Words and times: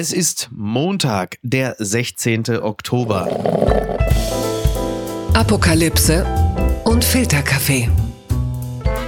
Es 0.00 0.12
ist 0.12 0.48
Montag, 0.52 1.38
der 1.42 1.74
16. 1.76 2.60
Oktober. 2.62 3.26
Apokalypse 5.34 6.24
und 6.84 7.02
Filterkaffee. 7.02 7.90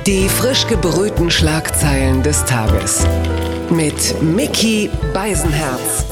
Die 0.04 0.28
frisch 0.28 0.66
gebrühten 0.66 1.30
Schlagzeilen 1.30 2.24
des 2.24 2.44
Tages. 2.44 3.06
Mit 3.70 4.20
Mickey 4.20 4.90
Beisenherz. 5.14 6.09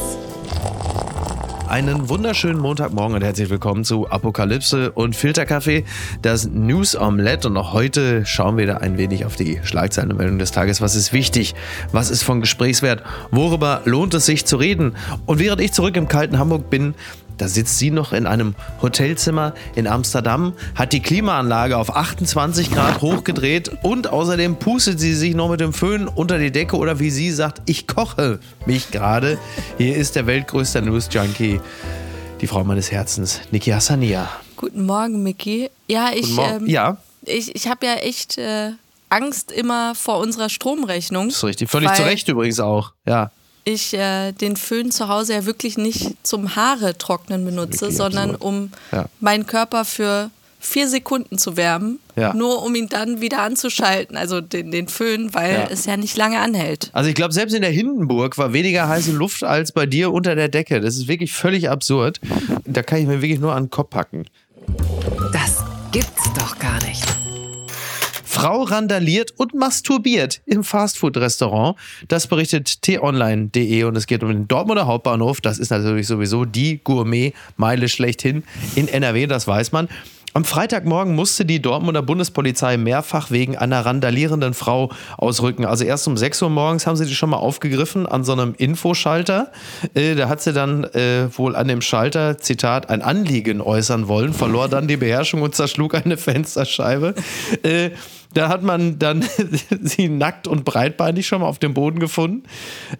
Einen 1.68 2.08
wunderschönen 2.08 2.58
Montagmorgen 2.58 3.14
und 3.14 3.22
herzlich 3.22 3.50
willkommen 3.50 3.84
zu 3.84 4.08
Apokalypse 4.08 4.90
und 4.90 5.14
Filterkaffee, 5.14 5.84
das 6.22 6.48
News 6.48 6.96
Omelette. 6.96 7.48
Und 7.48 7.58
auch 7.58 7.74
heute 7.74 8.24
schauen 8.24 8.56
wir 8.56 8.66
da 8.66 8.78
ein 8.78 8.96
wenig 8.96 9.26
auf 9.26 9.36
die 9.36 9.60
Schlagzeilenmeldung 9.62 10.38
des 10.38 10.50
Tages. 10.50 10.80
Was 10.80 10.94
ist 10.94 11.12
wichtig? 11.12 11.54
Was 11.92 12.08
ist 12.08 12.22
von 12.22 12.40
Gesprächswert? 12.40 13.02
Worüber 13.32 13.82
lohnt 13.84 14.14
es 14.14 14.24
sich 14.24 14.46
zu 14.46 14.56
reden? 14.56 14.96
Und 15.26 15.40
während 15.40 15.60
ich 15.60 15.72
zurück 15.72 15.94
im 15.98 16.08
kalten 16.08 16.38
Hamburg 16.38 16.70
bin, 16.70 16.94
da 17.38 17.48
sitzt 17.48 17.78
sie 17.78 17.90
noch 17.90 18.12
in 18.12 18.26
einem 18.26 18.54
Hotelzimmer 18.82 19.54
in 19.74 19.86
Amsterdam, 19.86 20.52
hat 20.74 20.92
die 20.92 21.00
Klimaanlage 21.00 21.76
auf 21.76 21.94
28 21.94 22.70
Grad 22.70 23.00
hochgedreht 23.00 23.70
und 23.82 24.08
außerdem 24.08 24.56
pustet 24.56 25.00
sie 25.00 25.14
sich 25.14 25.34
noch 25.34 25.48
mit 25.48 25.60
dem 25.60 25.72
Föhn 25.72 26.08
unter 26.08 26.38
die 26.38 26.50
Decke 26.50 26.76
oder 26.76 26.98
wie 26.98 27.10
sie 27.10 27.30
sagt, 27.30 27.62
ich 27.66 27.86
koche 27.86 28.40
mich 28.66 28.90
gerade. 28.90 29.38
Hier 29.78 29.96
ist 29.96 30.16
der 30.16 30.26
weltgrößte 30.26 30.82
News-Junkie, 30.82 31.60
die 32.40 32.46
Frau 32.46 32.64
meines 32.64 32.90
Herzens, 32.92 33.40
Niki 33.50 33.70
Hassania. 33.70 34.28
Guten 34.56 34.86
Morgen, 34.86 35.22
Miki. 35.22 35.70
Ja, 35.86 36.10
ich, 36.14 36.34
Morgen. 36.34 36.64
ähm, 36.64 36.66
Ja. 36.66 36.96
ich, 37.22 37.54
ich 37.54 37.68
habe 37.68 37.86
ja 37.86 37.94
echt 37.94 38.38
äh, 38.38 38.72
Angst 39.08 39.52
immer 39.52 39.94
vor 39.94 40.18
unserer 40.18 40.48
Stromrechnung. 40.48 41.28
Das 41.28 41.36
ist 41.38 41.44
richtig. 41.44 41.70
Völlig 41.70 41.92
zu 41.94 42.02
Recht 42.02 42.28
übrigens 42.28 42.58
auch. 42.60 42.92
Ja. 43.06 43.30
Ich 43.70 43.92
äh, 43.92 44.32
den 44.32 44.56
Föhn 44.56 44.90
zu 44.90 45.08
Hause 45.08 45.34
ja 45.34 45.44
wirklich 45.44 45.76
nicht 45.76 46.14
zum 46.22 46.56
Haare 46.56 46.96
trocknen 46.96 47.44
benutze, 47.44 47.82
Wirklich 47.82 47.96
sondern 47.98 48.30
absurd. 48.30 48.42
um 48.44 48.72
Ja. 48.92 49.06
meinen 49.20 49.46
Körper 49.46 49.84
für 49.84 50.30
vier 50.58 50.88
Sekunden 50.88 51.36
zu 51.36 51.56
wärmen, 51.58 51.98
Ja. 52.16 52.32
nur 52.32 52.62
um 52.64 52.74
ihn 52.74 52.88
dann 52.88 53.20
wieder 53.20 53.42
anzuschalten, 53.42 54.16
also 54.16 54.40
den, 54.40 54.70
den 54.70 54.88
Föhn, 54.88 55.34
weil 55.34 55.52
Ja. 55.52 55.68
es 55.70 55.84
ja 55.84 55.96
nicht 55.98 56.16
lange 56.16 56.40
anhält. 56.40 56.88
Also 56.94 57.10
ich 57.10 57.14
glaube, 57.14 57.34
selbst 57.34 57.54
in 57.54 57.60
der 57.62 57.70
Hindenburg 57.70 58.38
war 58.38 58.54
weniger 58.54 58.88
heiße 58.88 59.12
Luft 59.12 59.44
als 59.44 59.70
bei 59.72 59.84
dir 59.86 60.12
unter 60.12 60.34
der 60.34 60.48
Decke. 60.48 60.80
Das 60.80 60.96
ist 60.96 61.06
wirklich 61.06 61.32
völlig 61.34 61.68
absurd. 61.68 62.20
Da 62.64 62.82
kann 62.82 62.98
ich 63.00 63.06
mir 63.06 63.20
wirklich 63.20 63.38
nur 63.38 63.54
an 63.54 63.64
den 63.64 63.70
Kopf 63.70 63.90
packen. 63.90 64.24
Das 65.32 65.62
gibt's 65.92 66.24
doch 66.38 66.58
gar 66.58 66.82
nicht. 66.86 67.04
Frau 68.38 68.62
randaliert 68.62 69.32
und 69.36 69.54
masturbiert 69.54 70.42
im 70.46 70.62
Fastfood-Restaurant. 70.62 71.76
Das 72.06 72.28
berichtet 72.28 72.82
t-online.de 72.82 73.82
und 73.82 73.96
es 73.96 74.06
geht 74.06 74.22
um 74.22 74.28
den 74.28 74.46
Dortmunder 74.46 74.86
Hauptbahnhof. 74.86 75.40
Das 75.40 75.58
ist 75.58 75.70
natürlich 75.70 76.06
sowieso 76.06 76.44
die 76.44 76.78
Gourmet-Meile 76.84 77.88
schlechthin 77.88 78.44
in 78.76 78.86
NRW, 78.86 79.26
das 79.26 79.48
weiß 79.48 79.72
man. 79.72 79.88
Am 80.34 80.44
Freitagmorgen 80.44 81.16
musste 81.16 81.44
die 81.44 81.60
Dortmunder 81.60 82.00
Bundespolizei 82.00 82.76
mehrfach 82.76 83.32
wegen 83.32 83.56
einer 83.56 83.84
randalierenden 83.84 84.54
Frau 84.54 84.90
ausrücken. 85.16 85.64
Also 85.64 85.82
erst 85.82 86.06
um 86.06 86.16
6 86.16 86.42
Uhr 86.42 86.50
morgens 86.50 86.86
haben 86.86 86.94
sie 86.94 87.06
die 87.06 87.14
schon 87.16 87.30
mal 87.30 87.38
aufgegriffen 87.38 88.06
an 88.06 88.22
so 88.22 88.34
einem 88.34 88.54
Infoschalter. 88.56 89.50
Äh, 89.94 90.14
da 90.14 90.28
hat 90.28 90.40
sie 90.40 90.52
dann 90.52 90.84
äh, 90.84 91.28
wohl 91.36 91.56
an 91.56 91.66
dem 91.66 91.80
Schalter, 91.80 92.38
Zitat, 92.38 92.88
ein 92.88 93.02
Anliegen 93.02 93.60
äußern 93.60 94.06
wollen, 94.06 94.32
verlor 94.32 94.68
dann 94.68 94.86
die 94.86 94.96
Beherrschung 94.96 95.42
und 95.42 95.56
zerschlug 95.56 95.96
eine 95.96 96.16
Fensterscheibe. 96.18 97.14
Äh, 97.64 97.90
da 98.34 98.48
hat 98.48 98.62
man 98.62 98.98
dann 98.98 99.24
sie 99.82 100.08
nackt 100.08 100.46
und 100.46 100.64
breitbeinig 100.64 101.26
schon 101.26 101.40
mal 101.40 101.46
auf 101.46 101.58
dem 101.58 101.74
Boden 101.74 101.98
gefunden, 101.98 102.44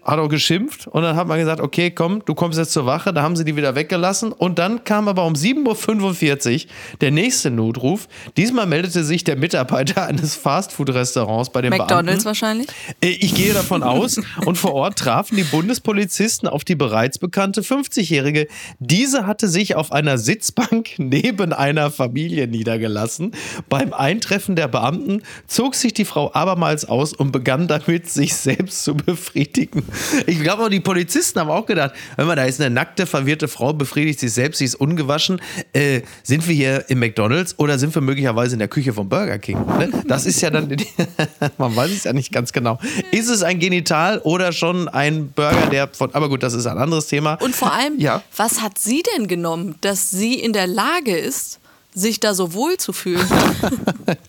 hat 0.03 0.19
auch 0.19 0.29
geschimpft 0.29 0.87
und 0.87 1.03
dann 1.03 1.17
hat 1.17 1.29
man 1.29 1.39
gesagt, 1.39 1.61
okay, 1.61 1.91
komm, 1.91 2.23
du 2.25 2.34
kommst 2.34 2.59
jetzt 2.59 2.73
zur 2.73 2.87
Wache, 2.87 3.12
da 3.12 3.23
haben 3.23 3.37
sie 3.37 3.45
die 3.45 3.56
wieder 3.56 3.75
weggelassen 3.75 4.33
und 4.33 4.59
dann 4.59 4.84
kam 4.84 5.09
aber 5.09 5.25
um 5.25 5.34
7.45 5.34 6.65
Uhr 6.65 6.71
der 7.01 7.11
nächste 7.11 7.51
Notruf. 7.51 8.09
Diesmal 8.37 8.67
meldete 8.67 9.05
sich 9.05 9.25
der 9.25 9.37
Mitarbeiter 9.37 10.06
eines 10.06 10.34
Fastfood-Restaurants 10.37 11.50
bei 11.50 11.62
den 11.62 11.71
McDonalds 11.71 12.05
Beamten. 12.06 12.25
wahrscheinlich. 12.25 12.69
Äh, 13.00 13.09
Ich 13.10 13.34
gehe 13.34 13.53
davon 13.53 13.83
aus. 13.83 14.21
Und 14.45 14.56
vor 14.56 14.75
Ort 14.75 14.99
trafen 14.99 15.37
die 15.37 15.45
Bundespolizisten 15.45 16.49
auf 16.49 16.65
die 16.65 16.75
bereits 16.75 17.19
bekannte 17.19 17.62
50-Jährige. 17.62 18.47
Diese 18.78 19.27
hatte 19.27 19.49
sich 19.49 19.75
auf 19.75 19.93
einer 19.93 20.19
Sitzbank 20.19 20.91
neben 20.99 21.53
einer 21.53 21.91
Familie 21.91 22.49
niedergelassen. 22.49 23.33
Beim 23.69 23.93
Eintreffen 23.93 24.56
der 24.56 24.69
Beamten 24.69 25.22
zog 25.47 25.75
sich 25.75 25.93
die 25.94 26.05
Frau 26.05 26.33
abermals 26.34 26.84
aus 26.84 27.12
und 27.12 27.33
begann 27.33 27.69
damit, 27.69 28.09
sich 28.11 28.34
selbst 28.34 28.84
zu 28.84 28.94
befriedigen. 28.94 29.83
Ich 30.27 30.41
glaube, 30.43 30.65
auch 30.65 30.69
die 30.69 30.81
Polizisten 30.81 31.41
haben 31.41 31.50
auch 31.50 31.66
gedacht, 31.66 31.93
hör 32.16 32.25
mal, 32.25 32.37
da 32.37 32.44
ist 32.44 32.61
eine 32.61 32.71
nackte, 32.71 33.06
verwirrte 33.06 33.49
Frau, 33.49 33.72
befriedigt 33.72 34.21
sich 34.21 34.33
selbst, 34.33 34.59
sie 34.59 34.65
ist 34.65 34.75
ungewaschen. 34.75 35.41
Äh, 35.72 36.03
sind 36.22 36.47
wir 36.49 36.55
hier 36.55 36.84
im 36.89 36.99
McDonalds 37.00 37.59
oder 37.59 37.78
sind 37.78 37.94
wir 37.94 38.03
möglicherweise 38.03 38.55
in 38.55 38.59
der 38.59 38.69
Küche 38.69 38.93
vom 38.93 39.09
Burger 39.09 39.39
King? 39.39 39.59
Ne? 39.78 39.91
Das 40.06 40.27
ist 40.27 40.41
ja 40.41 40.50
dann, 40.50 40.69
man 41.59 41.75
weiß 41.77 41.91
es 41.91 42.05
ja 42.05 42.12
nicht 42.12 42.33
ganz 42.33 42.53
genau. 42.53 42.78
Ist 43.10 43.28
es 43.28 43.43
ein 43.43 43.59
Genital 43.59 44.19
oder 44.21 44.53
schon 44.53 44.89
ein 44.89 45.31
Burger, 45.33 45.66
der 45.71 45.89
von, 45.89 46.15
aber 46.15 46.28
gut, 46.28 46.43
das 46.43 46.55
ist 46.55 46.66
ein 46.66 46.78
anderes 46.78 47.06
Thema. 47.06 47.34
Und 47.43 47.55
vor 47.55 47.72
allem, 47.72 47.99
Ja. 47.99 48.22
was 48.37 48.60
hat 48.62 48.78
sie 48.78 49.03
denn 49.16 49.27
genommen, 49.28 49.77
dass 49.81 50.10
sie 50.10 50.34
in 50.34 50.53
der 50.53 50.66
Lage 50.66 51.16
ist, 51.16 51.60
sich 51.98 52.20
da 52.20 52.34
so 52.34 52.53
wohl 52.54 52.76
zu 52.76 52.92
fühlen? 52.92 53.26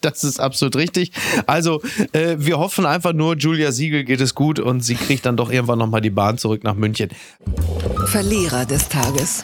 Das 0.01 0.23
ist 0.23 0.39
absolut 0.39 0.75
richtig. 0.75 1.11
Also, 1.45 1.81
äh, 2.13 2.35
wir 2.37 2.57
hoffen 2.57 2.85
einfach 2.85 3.13
nur, 3.13 3.35
Julia 3.35 3.71
Siegel 3.71 4.03
geht 4.03 4.21
es 4.21 4.35
gut 4.35 4.59
und 4.59 4.81
sie 4.81 4.95
kriegt 4.95 5.25
dann 5.25 5.37
doch 5.37 5.51
irgendwann 5.51 5.79
nochmal 5.79 6.01
die 6.01 6.09
Bahn 6.09 6.37
zurück 6.37 6.63
nach 6.63 6.75
München. 6.75 7.09
Verlierer 8.05 8.65
des 8.65 8.87
Tages. 8.89 9.43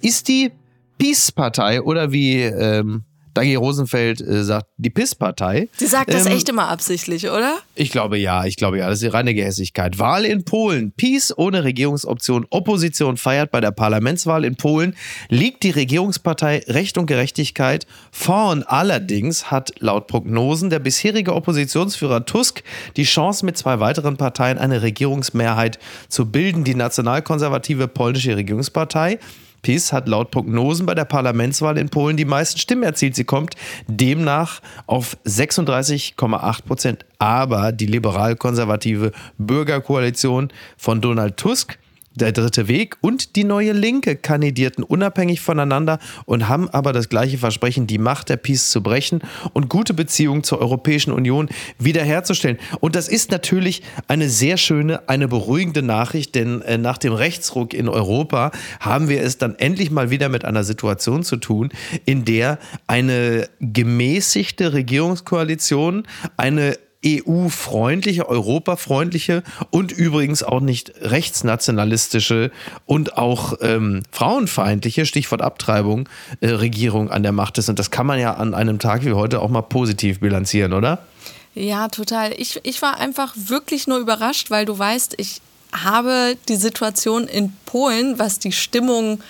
Ist 0.00 0.28
die 0.28 0.50
Peace-Partei 0.98 1.82
oder 1.82 2.12
wie 2.12 2.42
ähm, 2.42 3.04
Dagi 3.34 3.54
Rosenfeld 3.54 4.20
äh, 4.20 4.44
sagt, 4.44 4.66
die 4.76 4.90
Piss-Partei. 4.90 5.68
Sie 5.76 5.86
sagt 5.86 6.12
das 6.12 6.26
ähm, 6.26 6.32
echt 6.32 6.48
immer 6.48 6.68
absichtlich, 6.68 7.28
oder? 7.28 7.58
Ich 7.74 7.90
glaube 7.90 8.18
ja, 8.18 8.44
ich 8.44 8.56
glaube 8.56 8.78
ja, 8.78 8.88
das 8.88 8.96
ist 8.96 9.02
die 9.02 9.08
reine 9.08 9.34
Gehässigkeit. 9.34 9.98
Wahl 9.98 10.24
in 10.24 10.44
Polen. 10.44 10.92
Peace 10.92 11.32
ohne 11.36 11.64
Regierungsoption. 11.64 12.46
Opposition 12.50 13.16
feiert 13.16 13.50
bei 13.50 13.60
der 13.60 13.70
Parlamentswahl 13.70 14.44
in 14.44 14.56
Polen. 14.56 14.94
Liegt 15.28 15.62
die 15.62 15.70
Regierungspartei 15.70 16.64
Recht 16.66 16.98
und 16.98 17.06
Gerechtigkeit 17.06 17.86
vorn. 18.10 18.62
Allerdings 18.62 19.50
hat 19.50 19.72
laut 19.78 20.06
Prognosen 20.06 20.70
der 20.70 20.78
bisherige 20.78 21.34
Oppositionsführer 21.34 22.24
Tusk 22.26 22.62
die 22.96 23.04
Chance, 23.04 23.44
mit 23.44 23.56
zwei 23.56 23.80
weiteren 23.80 24.16
Parteien 24.16 24.58
eine 24.58 24.82
Regierungsmehrheit 24.82 25.78
zu 26.08 26.30
bilden. 26.30 26.64
Die 26.64 26.74
nationalkonservative 26.74 27.88
polnische 27.88 28.36
Regierungspartei 28.36 29.18
PiS 29.62 29.92
hat 29.92 30.08
laut 30.08 30.30
Prognosen 30.30 30.86
bei 30.86 30.94
der 30.94 31.04
Parlamentswahl 31.04 31.78
in 31.78 31.88
Polen 31.88 32.16
die 32.16 32.24
meisten 32.24 32.58
Stimmen 32.58 32.82
erzielt. 32.82 33.16
Sie 33.16 33.24
kommt 33.24 33.54
demnach 33.88 34.60
auf 34.86 35.16
36,8 35.26 36.62
Prozent. 36.64 37.04
Aber 37.18 37.72
die 37.72 37.86
liberal-konservative 37.86 39.12
Bürgerkoalition 39.38 40.52
von 40.76 41.00
Donald 41.00 41.36
Tusk 41.36 41.78
der 42.14 42.32
dritte 42.32 42.66
Weg 42.66 42.96
und 43.00 43.36
die 43.36 43.44
neue 43.44 43.72
Linke 43.72 44.16
kandidierten 44.16 44.82
unabhängig 44.82 45.40
voneinander 45.40 45.98
und 46.24 46.48
haben 46.48 46.68
aber 46.68 46.92
das 46.92 47.08
gleiche 47.08 47.38
Versprechen, 47.38 47.86
die 47.86 47.98
Macht 47.98 48.28
der 48.28 48.36
Peace 48.36 48.70
zu 48.70 48.82
brechen 48.82 49.20
und 49.52 49.68
gute 49.68 49.94
Beziehungen 49.94 50.42
zur 50.42 50.60
Europäischen 50.60 51.12
Union 51.12 51.48
wiederherzustellen. 51.78 52.58
Und 52.80 52.96
das 52.96 53.08
ist 53.08 53.30
natürlich 53.30 53.82
eine 54.08 54.28
sehr 54.28 54.56
schöne, 54.56 55.08
eine 55.08 55.28
beruhigende 55.28 55.82
Nachricht, 55.82 56.34
denn 56.34 56.62
äh, 56.62 56.78
nach 56.78 56.98
dem 56.98 57.12
Rechtsruck 57.12 57.74
in 57.74 57.88
Europa 57.88 58.50
haben 58.80 59.08
wir 59.08 59.22
es 59.22 59.38
dann 59.38 59.54
endlich 59.56 59.90
mal 59.90 60.10
wieder 60.10 60.28
mit 60.28 60.44
einer 60.44 60.64
Situation 60.64 61.22
zu 61.22 61.36
tun, 61.36 61.70
in 62.04 62.24
der 62.24 62.58
eine 62.88 63.48
gemäßigte 63.60 64.72
Regierungskoalition 64.72 66.06
eine 66.36 66.76
EU-freundliche, 67.04 68.28
europafreundliche 68.28 69.42
und 69.70 69.90
übrigens 69.90 70.42
auch 70.42 70.60
nicht 70.60 70.92
rechtsnationalistische 71.00 72.50
und 72.84 73.16
auch 73.16 73.54
ähm, 73.62 74.02
frauenfeindliche, 74.10 75.06
Stichwort 75.06 75.40
Abtreibung, 75.40 76.08
äh, 76.40 76.48
Regierung 76.48 77.10
an 77.10 77.22
der 77.22 77.32
Macht 77.32 77.56
ist. 77.58 77.68
Und 77.68 77.78
das 77.78 77.90
kann 77.90 78.06
man 78.06 78.18
ja 78.18 78.34
an 78.34 78.54
einem 78.54 78.78
Tag 78.78 79.04
wie 79.04 79.12
heute 79.12 79.40
auch 79.40 79.48
mal 79.48 79.62
positiv 79.62 80.20
bilanzieren, 80.20 80.74
oder? 80.74 81.06
Ja, 81.54 81.88
total. 81.88 82.34
Ich, 82.36 82.60
ich 82.64 82.82
war 82.82 82.98
einfach 83.00 83.34
wirklich 83.34 83.86
nur 83.86 83.98
überrascht, 83.98 84.50
weil 84.50 84.66
du 84.66 84.78
weißt, 84.78 85.14
ich 85.16 85.40
habe 85.72 86.36
die 86.48 86.56
Situation 86.56 87.26
in 87.26 87.52
Polen, 87.64 88.18
was 88.18 88.38
die 88.38 88.52
Stimmung 88.52 89.20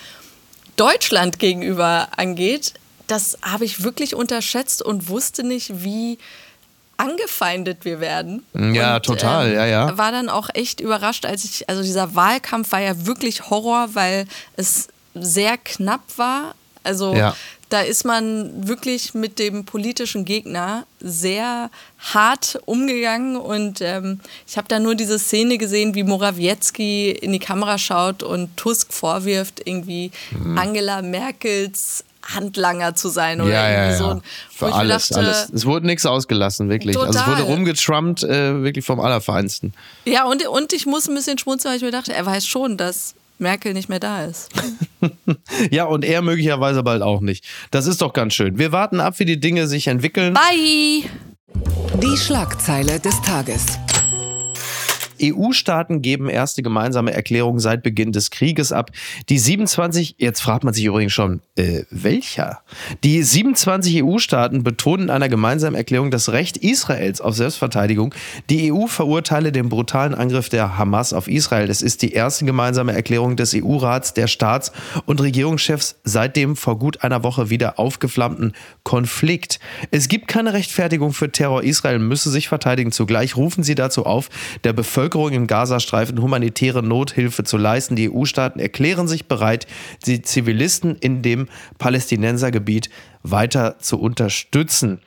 Deutschland 0.75 1.39
gegenüber 1.39 2.09
angeht, 2.17 2.73
das 3.07 3.37
habe 3.41 3.65
ich 3.65 3.83
wirklich 3.83 4.15
unterschätzt 4.15 4.81
und 4.81 5.09
wusste 5.09 5.43
nicht, 5.43 5.83
wie 5.83 6.17
angefeindet 7.01 7.83
wir 7.85 7.99
werden. 7.99 8.43
Ja, 8.53 8.95
und, 8.95 9.05
total, 9.05 9.47
ähm, 9.49 9.55
ja, 9.55 9.65
ja. 9.65 9.97
War 9.97 10.11
dann 10.11 10.29
auch 10.29 10.49
echt 10.53 10.79
überrascht, 10.79 11.25
als 11.25 11.43
ich, 11.43 11.67
also 11.69 11.81
dieser 11.81 12.15
Wahlkampf 12.15 12.71
war 12.71 12.81
ja 12.81 13.05
wirklich 13.05 13.49
Horror, 13.49 13.89
weil 13.93 14.25
es 14.55 14.87
sehr 15.13 15.57
knapp 15.57 16.01
war. 16.17 16.55
Also 16.83 17.13
Ja. 17.15 17.35
da 17.69 17.81
ist 17.81 18.05
man 18.05 18.67
wirklich 18.67 19.13
mit 19.13 19.37
dem 19.39 19.65
politischen 19.65 20.25
Gegner 20.25 20.85
sehr 20.99 21.69
hart 21.99 22.59
umgegangen 22.65 23.35
und 23.37 23.81
ähm, 23.81 24.19
ich 24.47 24.57
habe 24.57 24.67
da 24.67 24.79
nur 24.79 24.95
diese 24.95 25.19
Szene 25.19 25.57
gesehen, 25.57 25.93
wie 25.95 26.03
Morawiecki 26.03 27.11
in 27.11 27.31
die 27.33 27.39
Kamera 27.39 27.77
schaut 27.77 28.23
und 28.23 28.55
Tusk 28.57 28.91
vorwirft, 28.93 29.61
irgendwie 29.65 30.11
Mhm. 30.31 30.57
Angela 30.57 31.01
Merkels 31.01 32.03
Handlanger 32.23 32.95
zu 32.95 33.09
sein 33.09 33.41
oder 33.41 33.51
ja, 33.51 33.69
ja, 33.69 33.69
irgendwie 33.85 33.91
ja. 33.91 33.97
so. 33.97 34.09
ein- 34.09 34.21
wo 34.59 34.67
Für 34.67 34.73
alles, 34.73 35.07
dachte, 35.09 35.19
alles. 35.25 35.49
Es 35.53 35.65
wurde 35.65 35.85
nichts 35.87 36.05
ausgelassen, 36.05 36.69
wirklich. 36.69 36.97
Also 36.97 37.09
es 37.09 37.15
Total. 37.17 37.31
wurde 37.33 37.43
rumgetrumpt, 37.43 38.23
äh, 38.23 38.61
wirklich 38.63 38.85
vom 38.85 38.99
Allerfeinsten. 38.99 39.73
Ja, 40.05 40.25
und, 40.25 40.45
und 40.47 40.73
ich 40.73 40.85
muss 40.85 41.07
ein 41.07 41.15
bisschen 41.15 41.37
schmunzeln, 41.37 41.71
weil 41.71 41.77
ich 41.77 41.83
mir 41.83 41.91
dachte, 41.91 42.13
er 42.13 42.25
weiß 42.25 42.45
schon, 42.45 42.77
dass 42.77 43.15
Merkel 43.39 43.73
nicht 43.73 43.89
mehr 43.89 43.99
da 43.99 44.23
ist. 44.25 44.49
Ja, 45.71 45.85
und 45.85 46.05
er 46.05 46.21
möglicherweise 46.21 46.83
bald 46.83 47.01
auch 47.01 47.21
nicht. 47.21 47.43
Das 47.71 47.87
ist 47.87 48.01
doch 48.03 48.13
ganz 48.13 48.35
schön. 48.35 48.59
Wir 48.59 48.71
warten 48.71 48.99
ab, 48.99 49.15
wie 49.17 49.25
die 49.25 49.39
Dinge 49.39 49.67
sich 49.67 49.87
entwickeln. 49.87 50.35
Bye! 50.35 51.09
Die 52.01 52.17
Schlagzeile 52.17 52.99
des 52.99 53.19
Tages. 53.23 53.65
EU-Staaten 55.21 56.01
geben 56.01 56.29
erste 56.29 56.63
gemeinsame 56.63 57.13
Erklärung 57.13 57.59
seit 57.59 57.83
Beginn 57.83 58.11
des 58.11 58.31
Krieges 58.31 58.71
ab. 58.71 58.91
Die 59.29 59.39
27, 59.39 60.15
jetzt 60.17 60.41
fragt 60.41 60.63
man 60.63 60.73
sich 60.73 60.85
übrigens 60.85 61.13
schon, 61.13 61.41
äh, 61.55 61.83
welcher? 61.89 62.61
Die 63.03 63.23
27 63.23 64.03
EU-Staaten 64.03 64.63
betonen 64.63 65.03
in 65.03 65.09
einer 65.09 65.29
gemeinsamen 65.29 65.75
Erklärung 65.75 66.11
das 66.11 66.29
Recht 66.29 66.57
Israels 66.57 67.21
auf 67.21 67.35
Selbstverteidigung. 67.35 68.13
Die 68.49 68.71
EU 68.71 68.87
verurteile 68.87 69.51
den 69.51 69.69
brutalen 69.69 70.13
Angriff 70.13 70.49
der 70.49 70.77
Hamas 70.77 71.13
auf 71.13 71.27
Israel. 71.27 71.69
Es 71.69 71.81
ist 71.81 72.01
die 72.01 72.13
erste 72.13 72.45
gemeinsame 72.45 72.93
Erklärung 72.93 73.35
des 73.35 73.53
EU-Rats, 73.55 74.13
der 74.13 74.27
Staats- 74.27 74.71
und 75.05 75.21
Regierungschefs 75.21 75.99
seit 76.03 76.35
dem 76.35 76.55
vor 76.55 76.77
gut 76.77 77.03
einer 77.03 77.23
Woche 77.23 77.49
wieder 77.49 77.79
aufgeflammten 77.79 78.53
Konflikt. 78.83 79.59
Es 79.91 80.07
gibt 80.07 80.27
keine 80.27 80.53
Rechtfertigung 80.53 81.13
für 81.13 81.31
Terror. 81.31 81.63
Israel 81.63 81.99
müsse 81.99 82.29
sich 82.29 82.47
verteidigen. 82.47 82.91
Zugleich 82.91 83.37
rufen 83.37 83.63
sie 83.63 83.75
dazu 83.75 84.05
auf, 84.05 84.29
der 84.63 84.73
Bevölkerung 84.73 85.10
im 85.15 85.47
Gazastreifen 85.47 86.21
humanitäre 86.21 86.83
Nothilfe 86.83 87.43
zu 87.43 87.57
leisten. 87.57 87.95
Die 87.95 88.11
EU-Staaten 88.11 88.59
erklären 88.59 89.07
sich 89.07 89.27
bereit, 89.27 89.67
die 90.05 90.21
Zivilisten 90.21 90.95
in 90.97 91.21
dem 91.21 91.47
Palästinensergebiet 91.77 92.89
weiter 93.23 93.77
zu 93.79 93.99
unterstützen. 93.99 94.99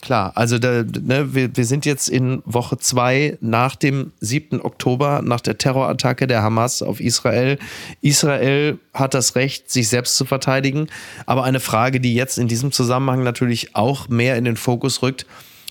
Klar, 0.00 0.32
also 0.36 0.58
da, 0.58 0.84
ne, 0.84 1.34
wir, 1.34 1.56
wir 1.56 1.64
sind 1.64 1.84
jetzt 1.84 2.08
in 2.08 2.42
Woche 2.44 2.78
zwei 2.78 3.36
nach 3.40 3.74
dem 3.74 4.12
7. 4.20 4.60
Oktober, 4.60 5.22
nach 5.24 5.40
der 5.40 5.58
Terrorattacke 5.58 6.26
der 6.26 6.42
Hamas 6.42 6.82
auf 6.82 7.00
Israel. 7.00 7.58
Israel 8.00 8.78
hat 8.94 9.14
das 9.14 9.34
Recht, 9.34 9.70
sich 9.70 9.88
selbst 9.88 10.16
zu 10.16 10.24
verteidigen. 10.24 10.86
Aber 11.26 11.44
eine 11.44 11.60
Frage, 11.60 12.00
die 12.00 12.14
jetzt 12.14 12.38
in 12.38 12.48
diesem 12.48 12.70
Zusammenhang 12.70 13.22
natürlich 13.22 13.74
auch 13.74 14.08
mehr 14.08 14.36
in 14.36 14.44
den 14.44 14.56
Fokus 14.56 15.02
rückt, 15.02 15.26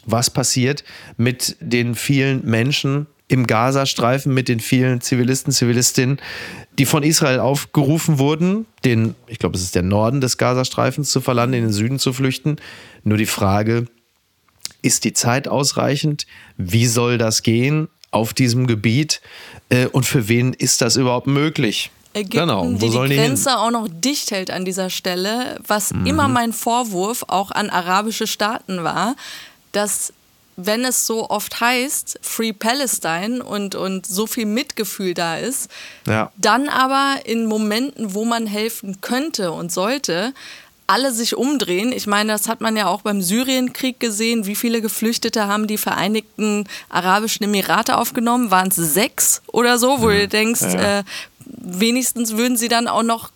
was 0.05 0.29
passiert 0.29 0.83
mit 1.17 1.55
den 1.59 1.95
vielen 1.95 2.45
Menschen 2.45 3.07
im 3.29 3.45
Gazastreifen, 3.45 4.33
mit 4.33 4.47
den 4.47 4.59
vielen 4.59 5.01
Zivilisten, 5.01 5.51
Zivilistinnen, 5.51 6.19
die 6.79 6.85
von 6.85 7.03
Israel 7.03 7.39
aufgerufen 7.39 8.19
wurden, 8.19 8.65
den, 8.85 9.15
ich 9.27 9.37
glaube, 9.39 9.57
es 9.57 9.63
ist 9.63 9.75
der 9.75 9.83
Norden 9.83 10.21
des 10.21 10.37
Gazastreifens 10.37 11.09
zu 11.11 11.19
verlassen, 11.19 11.53
in 11.53 11.63
den 11.63 11.73
Süden 11.73 11.99
zu 11.99 12.13
flüchten. 12.13 12.57
Nur 13.03 13.17
die 13.17 13.25
Frage, 13.25 13.87
ist 14.81 15.03
die 15.03 15.11
Zeit 15.13 15.47
ausreichend? 15.47 16.25
Wie 16.55 16.85
soll 16.85 17.17
das 17.17 17.43
gehen 17.43 17.89
auf 18.11 18.33
diesem 18.33 18.65
Gebiet? 18.67 19.21
Äh, 19.69 19.87
Und 19.87 20.05
für 20.05 20.29
wen 20.29 20.53
ist 20.53 20.81
das 20.81 20.95
überhaupt 20.95 21.27
möglich? 21.27 21.91
Ägypten, 22.13 22.37
genau, 22.39 22.65
wo 22.65 22.77
die 22.77 22.89
sollen 22.89 23.09
die 23.09 23.15
die 23.17 23.21
hin? 23.21 23.31
Grenze 23.31 23.57
auch 23.59 23.71
noch 23.71 23.87
dicht 23.91 24.31
hält 24.31 24.49
an 24.51 24.63
dieser 24.63 24.89
Stelle, 24.89 25.59
was 25.67 25.93
Mhm. 25.93 26.05
immer 26.05 26.27
mein 26.29 26.53
Vorwurf 26.53 27.25
auch 27.27 27.51
an 27.51 27.69
arabische 27.69 28.25
Staaten 28.27 28.83
war, 28.85 29.15
dass 29.73 30.13
wenn 30.59 30.83
es 30.83 31.05
so 31.05 31.29
oft 31.29 31.59
heißt, 31.61 32.19
Free 32.21 32.51
Palestine 32.51 33.43
und, 33.43 33.75
und 33.75 34.05
so 34.07 34.25
viel 34.27 34.45
Mitgefühl 34.47 35.13
da 35.13 35.37
ist, 35.37 35.69
Ja. 36.07 36.31
dann 36.37 36.67
aber 36.67 37.17
in 37.25 37.45
Momenten, 37.45 38.13
wo 38.15 38.25
man 38.25 38.47
helfen 38.47 38.99
könnte 39.01 39.51
und 39.51 39.71
sollte, 39.71 40.33
alle 40.89 41.11
sich 41.11 41.35
umdrehen. 41.35 41.91
Ich 41.91 42.07
meine, 42.07 42.31
das 42.31 42.47
hat 42.47 42.61
man 42.61 42.75
ja 42.77 42.87
auch 42.87 43.01
beim 43.01 43.21
Syrienkrieg 43.21 43.99
gesehen. 43.99 44.45
Wie 44.45 44.55
viele 44.55 44.81
Geflüchtete 44.81 45.45
haben 45.45 45.67
die 45.67 45.77
Vereinigten 45.77 46.63
Arabischen 46.89 47.43
Emirate 47.43 47.97
aufgenommen? 47.97 48.51
Waren 48.51 48.69
es 48.69 48.77
sechs 48.77 49.41
oder 49.47 49.77
so, 49.79 50.01
wo 50.01 50.07
du 50.07 50.27
denkst, 50.29 50.61
Ja. 50.61 50.99
äh, 50.99 51.03
wenigstens 51.45 52.37
würden 52.37 52.57
sie 52.57 52.67
dann 52.69 52.87
auch 52.87 53.03
noch 53.03 53.31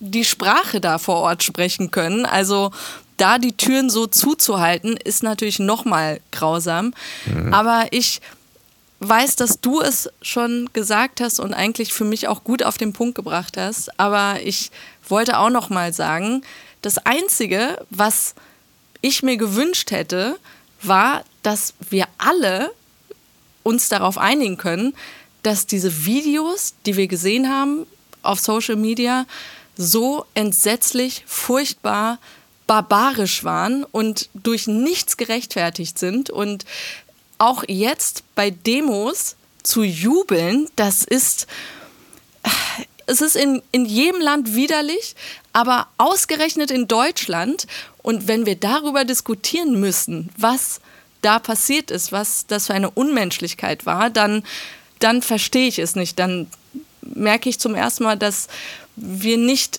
die 0.00 0.24
Sprache 0.24 0.80
da 0.80 0.98
vor 0.98 1.16
Ort 1.16 1.42
sprechen 1.42 1.90
können. 1.90 2.26
Also 2.26 2.70
da 3.22 3.38
die 3.38 3.56
Türen 3.56 3.88
so 3.88 4.08
zuzuhalten, 4.08 4.96
ist 4.96 5.22
natürlich 5.22 5.60
noch 5.60 5.84
mal 5.84 6.20
grausam. 6.32 6.92
Aber 7.52 7.86
ich 7.92 8.20
weiß, 8.98 9.36
dass 9.36 9.60
du 9.60 9.80
es 9.80 10.10
schon 10.22 10.68
gesagt 10.72 11.20
hast 11.20 11.38
und 11.38 11.54
eigentlich 11.54 11.92
für 11.92 12.04
mich 12.04 12.26
auch 12.26 12.42
gut 12.42 12.64
auf 12.64 12.78
den 12.78 12.92
Punkt 12.92 13.14
gebracht 13.14 13.56
hast. 13.56 13.96
Aber 14.00 14.40
ich 14.42 14.72
wollte 15.08 15.38
auch 15.38 15.50
noch 15.50 15.70
mal 15.70 15.92
sagen, 15.92 16.42
das 16.82 16.98
Einzige, 16.98 17.84
was 17.90 18.34
ich 19.02 19.22
mir 19.22 19.36
gewünscht 19.36 19.92
hätte, 19.92 20.36
war, 20.82 21.22
dass 21.44 21.74
wir 21.90 22.06
alle 22.18 22.72
uns 23.62 23.88
darauf 23.88 24.18
einigen 24.18 24.56
können, 24.56 24.94
dass 25.44 25.66
diese 25.66 26.04
Videos, 26.04 26.74
die 26.86 26.96
wir 26.96 27.06
gesehen 27.06 27.48
haben 27.48 27.86
auf 28.22 28.40
Social 28.40 28.76
Media, 28.76 29.26
so 29.76 30.24
entsetzlich, 30.34 31.22
furchtbar, 31.28 32.18
barbarisch 32.72 33.44
waren 33.44 33.84
und 33.84 34.30
durch 34.32 34.66
nichts 34.66 35.18
gerechtfertigt 35.18 35.98
sind. 35.98 36.30
Und 36.30 36.64
auch 37.36 37.64
jetzt 37.68 38.24
bei 38.34 38.48
Demos 38.48 39.36
zu 39.62 39.82
jubeln, 39.82 40.70
das 40.74 41.04
ist, 41.04 41.46
es 43.04 43.20
ist 43.20 43.36
in, 43.36 43.60
in 43.72 43.84
jedem 43.84 44.22
Land 44.22 44.54
widerlich, 44.54 45.16
aber 45.52 45.88
ausgerechnet 45.98 46.70
in 46.70 46.88
Deutschland. 46.88 47.66
Und 48.02 48.26
wenn 48.26 48.46
wir 48.46 48.56
darüber 48.56 49.04
diskutieren 49.04 49.78
müssen, 49.78 50.30
was 50.38 50.80
da 51.20 51.40
passiert 51.40 51.90
ist, 51.90 52.10
was 52.10 52.46
das 52.46 52.68
für 52.68 52.74
eine 52.74 52.90
Unmenschlichkeit 52.90 53.84
war, 53.84 54.08
dann, 54.08 54.44
dann 54.98 55.20
verstehe 55.20 55.68
ich 55.68 55.78
es 55.78 55.94
nicht. 55.94 56.18
Dann 56.18 56.46
merke 57.02 57.50
ich 57.50 57.60
zum 57.60 57.74
ersten 57.74 58.04
Mal, 58.04 58.16
dass 58.16 58.48
wir 58.96 59.36
nicht, 59.36 59.78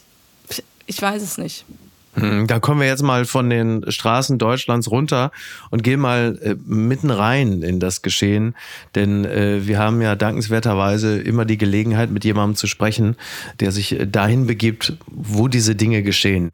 ich 0.85 1.01
weiß 1.01 1.23
es 1.23 1.39
nicht. 1.39 1.65
Hm, 2.15 2.47
Da 2.47 2.59
kommen 2.59 2.79
wir 2.79 2.87
jetzt 2.87 3.03
mal 3.03 3.25
von 3.25 3.49
den 3.49 3.89
Straßen 3.89 4.37
Deutschlands 4.37 4.89
runter 4.91 5.31
und 5.71 5.83
gehen 5.83 5.99
mal 5.99 6.37
äh, 6.41 6.55
mitten 6.65 7.09
rein 7.09 7.61
in 7.61 7.79
das 7.79 8.01
Geschehen. 8.01 8.55
Denn 8.95 9.25
äh, 9.25 9.65
wir 9.65 9.79
haben 9.79 10.01
ja 10.01 10.15
dankenswerterweise 10.15 11.19
immer 11.19 11.45
die 11.45 11.57
Gelegenheit, 11.57 12.11
mit 12.11 12.23
jemandem 12.23 12.55
zu 12.55 12.67
sprechen, 12.67 13.15
der 13.59 13.71
sich 13.71 13.99
äh, 13.99 14.05
dahin 14.07 14.45
begibt, 14.45 14.93
wo 15.07 15.47
diese 15.47 15.75
Dinge 15.75 16.03
geschehen. 16.03 16.51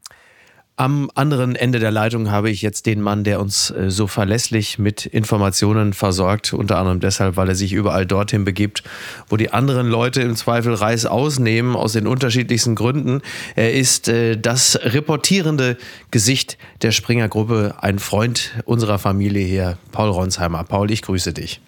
Am 0.80 1.10
anderen 1.14 1.56
Ende 1.56 1.78
der 1.78 1.90
Leitung 1.90 2.30
habe 2.30 2.48
ich 2.48 2.62
jetzt 2.62 2.86
den 2.86 3.02
Mann, 3.02 3.22
der 3.22 3.38
uns 3.38 3.70
äh, 3.70 3.90
so 3.90 4.06
verlässlich 4.06 4.78
mit 4.78 5.04
Informationen 5.04 5.92
versorgt, 5.92 6.54
unter 6.54 6.78
anderem 6.78 7.00
deshalb, 7.00 7.36
weil 7.36 7.50
er 7.50 7.54
sich 7.54 7.74
überall 7.74 8.06
dorthin 8.06 8.46
begibt, 8.46 8.82
wo 9.28 9.36
die 9.36 9.52
anderen 9.52 9.88
Leute 9.88 10.22
im 10.22 10.34
Zweifel 10.36 10.72
Reis 10.72 11.04
ausnehmen, 11.04 11.76
aus 11.76 11.92
den 11.92 12.06
unterschiedlichsten 12.06 12.76
Gründen. 12.76 13.20
Er 13.56 13.74
ist 13.74 14.08
äh, 14.08 14.38
das 14.38 14.80
reportierende 14.82 15.76
Gesicht 16.10 16.56
der 16.80 16.92
Springer-Gruppe, 16.92 17.74
ein 17.82 17.98
Freund 17.98 18.52
unserer 18.64 18.98
Familie 18.98 19.44
hier, 19.44 19.76
Paul 19.92 20.08
Ronsheimer. 20.08 20.64
Paul, 20.64 20.90
ich 20.90 21.02
grüße 21.02 21.34
dich. 21.34 21.60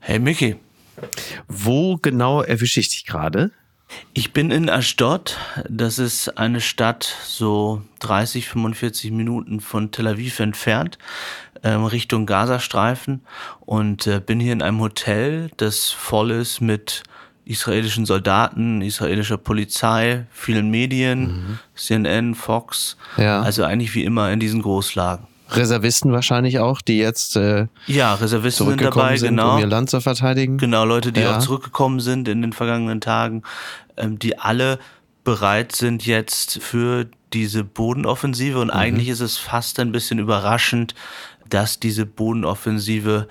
Hey 0.00 0.18
Micky, 0.18 0.56
Wo 1.46 1.96
genau 1.96 2.42
erwische 2.42 2.80
ich 2.80 2.88
dich 2.88 3.06
gerade? 3.06 3.52
Ich 4.12 4.32
bin 4.32 4.50
in 4.50 4.68
Ashdod. 4.68 5.36
Das 5.68 5.98
ist 5.98 6.38
eine 6.38 6.60
Stadt 6.60 7.16
so 7.24 7.82
30, 8.00 8.48
45 8.48 9.10
Minuten 9.10 9.60
von 9.60 9.90
Tel 9.90 10.06
Aviv 10.06 10.40
entfernt, 10.40 10.98
ähm, 11.62 11.84
Richtung 11.84 12.26
Gazastreifen. 12.26 13.22
Und 13.60 14.06
äh, 14.06 14.20
bin 14.24 14.40
hier 14.40 14.52
in 14.52 14.62
einem 14.62 14.80
Hotel, 14.80 15.50
das 15.56 15.90
voll 15.90 16.30
ist 16.30 16.60
mit 16.60 17.02
israelischen 17.44 18.04
Soldaten, 18.04 18.82
israelischer 18.82 19.38
Polizei, 19.38 20.26
vielen 20.30 20.70
Medien, 20.70 21.58
CNN, 21.74 22.34
Fox. 22.34 22.98
Ja. 23.16 23.40
Also 23.40 23.64
eigentlich 23.64 23.94
wie 23.94 24.04
immer 24.04 24.30
in 24.30 24.38
diesen 24.38 24.60
Großlagen. 24.60 25.26
Reservisten 25.50 26.12
wahrscheinlich 26.12 26.58
auch, 26.58 26.80
die 26.82 26.98
jetzt 26.98 27.36
äh, 27.36 27.66
Ja, 27.86 28.14
Reservisten 28.14 28.66
sind 28.68 28.80
dabei, 28.82 29.16
sind, 29.16 29.30
genau. 29.30 29.54
um 29.54 29.60
ihr 29.60 29.66
Land 29.66 29.90
zu 29.90 30.00
verteidigen. 30.00 30.58
Genau, 30.58 30.84
Leute, 30.84 31.12
die 31.12 31.20
Ja. 31.20 31.36
auch 31.36 31.40
zurückgekommen 31.40 32.00
sind 32.00 32.28
in 32.28 32.42
den 32.42 32.52
vergangenen 32.52 33.00
Tagen, 33.00 33.42
ähm, 33.96 34.18
die 34.18 34.38
alle 34.38 34.78
bereit 35.24 35.72
sind 35.72 36.06
jetzt 36.06 36.62
für 36.62 37.06
diese 37.32 37.64
Bodenoffensive. 37.64 38.56
Mhm. 38.56 38.62
Und 38.62 38.70
eigentlich 38.70 39.08
ist 39.08 39.20
es 39.20 39.36
fast 39.38 39.78
ein 39.80 39.92
bisschen 39.92 40.18
überraschend, 40.18 40.94
dass 41.48 41.80
diese 41.80 42.06
Bodenoffensive 42.06 43.28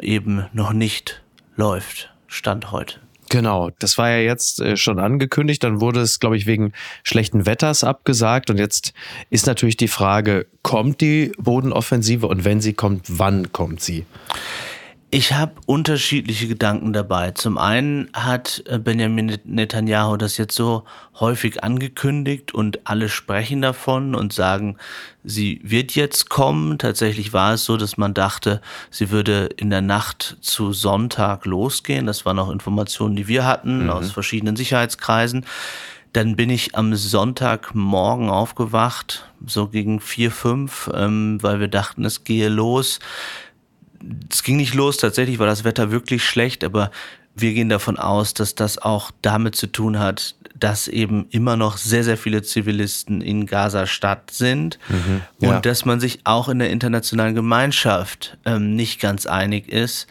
eben 0.00 0.46
noch 0.52 0.72
nicht 0.72 1.22
läuft. 1.56 2.10
Stand 2.26 2.72
heute. 2.72 2.96
Genau, 3.28 3.70
das 3.78 3.98
war 3.98 4.10
ja 4.10 4.18
jetzt 4.18 4.60
äh, 4.60 4.76
schon 4.76 4.98
angekündigt, 4.98 5.62
dann 5.62 5.80
wurde 5.80 6.00
es, 6.00 6.20
glaube 6.20 6.36
ich, 6.36 6.46
wegen 6.46 6.72
schlechten 7.02 7.46
Wetters 7.46 7.84
abgesagt. 7.84 8.50
Und 8.50 8.58
jetzt 8.58 8.94
ist 9.30 9.46
natürlich 9.46 9.76
die 9.76 9.88
Frage, 9.88 10.46
kommt 10.62 11.00
die 11.00 11.32
Bodenoffensive? 11.38 12.26
Und 12.26 12.44
wenn 12.44 12.60
sie 12.60 12.72
kommt, 12.72 13.04
wann 13.08 13.52
kommt 13.52 13.80
sie? 13.80 14.06
Ich 15.10 15.32
habe 15.32 15.54
unterschiedliche 15.64 16.48
Gedanken 16.48 16.92
dabei. 16.92 17.30
Zum 17.30 17.56
einen 17.56 18.10
hat 18.12 18.62
äh, 18.66 18.78
Benjamin 18.78 19.38
Netanyahu 19.44 20.18
das 20.18 20.36
jetzt 20.36 20.54
so 20.54 20.84
häufig 21.18 21.64
angekündigt 21.64 22.52
und 22.52 22.86
alle 22.86 23.08
sprechen 23.08 23.62
davon 23.62 24.14
und 24.14 24.34
sagen, 24.34 24.76
sie 25.24 25.62
wird 25.64 25.94
jetzt 25.94 26.28
kommen. 26.28 26.76
Tatsächlich 26.76 27.32
war 27.32 27.54
es 27.54 27.64
so, 27.64 27.78
dass 27.78 27.96
man 27.96 28.12
dachte, 28.12 28.60
sie 28.90 29.10
würde 29.10 29.48
in 29.56 29.70
der 29.70 29.80
Nacht 29.80 30.36
zu 30.42 30.74
Sonntag 30.74 31.46
losgehen. 31.46 32.04
Das 32.04 32.26
waren 32.26 32.38
auch 32.38 32.50
Informationen, 32.50 33.16
die 33.16 33.28
wir 33.28 33.46
hatten 33.46 33.84
mhm. 33.84 33.90
aus 33.90 34.10
verschiedenen 34.10 34.56
Sicherheitskreisen. 34.56 35.46
Dann 36.12 36.36
bin 36.36 36.50
ich 36.50 36.74
am 36.74 36.94
Sonntagmorgen 36.94 38.28
aufgewacht, 38.28 39.30
so 39.46 39.68
gegen 39.68 40.00
vier, 40.00 40.30
fünf, 40.30 40.90
ähm, 40.92 41.38
weil 41.42 41.60
wir 41.60 41.68
dachten, 41.68 42.04
es 42.04 42.24
gehe 42.24 42.48
los 42.50 42.98
es 44.30 44.42
ging 44.42 44.56
nicht 44.56 44.74
los, 44.74 44.96
tatsächlich 44.96 45.38
war 45.38 45.46
das 45.46 45.64
Wetter 45.64 45.90
wirklich 45.90 46.24
schlecht, 46.24 46.64
aber 46.64 46.90
wir 47.34 47.54
gehen 47.54 47.68
davon 47.68 47.98
aus, 47.98 48.34
dass 48.34 48.54
das 48.54 48.78
auch 48.78 49.10
damit 49.22 49.54
zu 49.54 49.68
tun 49.68 49.98
hat, 49.98 50.34
dass 50.58 50.88
eben 50.88 51.26
immer 51.30 51.56
noch 51.56 51.76
sehr, 51.76 52.02
sehr 52.02 52.16
viele 52.16 52.42
Zivilisten 52.42 53.20
in 53.20 53.46
Gaza-Stadt 53.46 54.30
sind 54.30 54.78
mhm, 54.88 55.22
ja. 55.40 55.56
und 55.56 55.66
dass 55.66 55.84
man 55.84 56.00
sich 56.00 56.20
auch 56.24 56.48
in 56.48 56.58
der 56.58 56.70
internationalen 56.70 57.34
Gemeinschaft 57.34 58.36
ähm, 58.44 58.74
nicht 58.74 59.00
ganz 59.00 59.26
einig 59.26 59.68
ist. 59.68 60.08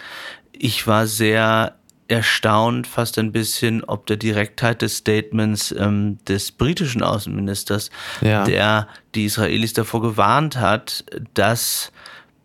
Ich 0.53 0.87
war 0.87 1.05
sehr 1.05 1.75
erstaunt, 2.07 2.87
fast 2.87 3.19
ein 3.19 3.33
bisschen, 3.33 3.83
ob 3.83 4.05
der 4.05 4.15
Direktheit 4.15 4.81
des 4.81 4.97
Statements 4.97 5.75
ähm, 5.77 6.19
des 6.25 6.51
britischen 6.53 7.03
Außenministers, 7.03 7.89
ja. 8.21 8.45
der 8.45 8.87
die 9.13 9.25
Israelis 9.25 9.73
davor 9.73 10.01
gewarnt 10.01 10.57
hat, 10.57 11.03
dass 11.33 11.91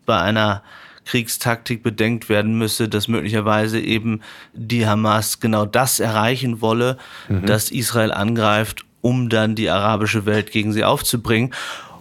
bei 0.05 0.19
einer 0.19 0.63
Kriegstaktik 1.05 1.83
bedenkt 1.83 2.29
werden 2.29 2.57
müsse, 2.57 2.89
dass 2.89 3.07
möglicherweise 3.07 3.79
eben 3.79 4.21
die 4.53 4.87
Hamas 4.87 5.39
genau 5.39 5.65
das 5.65 5.99
erreichen 5.99 6.61
wolle, 6.61 6.97
mhm. 7.29 7.45
dass 7.45 7.71
Israel 7.71 8.11
angreift, 8.11 8.85
um 9.01 9.29
dann 9.29 9.55
die 9.55 9.69
arabische 9.69 10.25
Welt 10.25 10.51
gegen 10.51 10.73
sie 10.73 10.83
aufzubringen. 10.83 11.53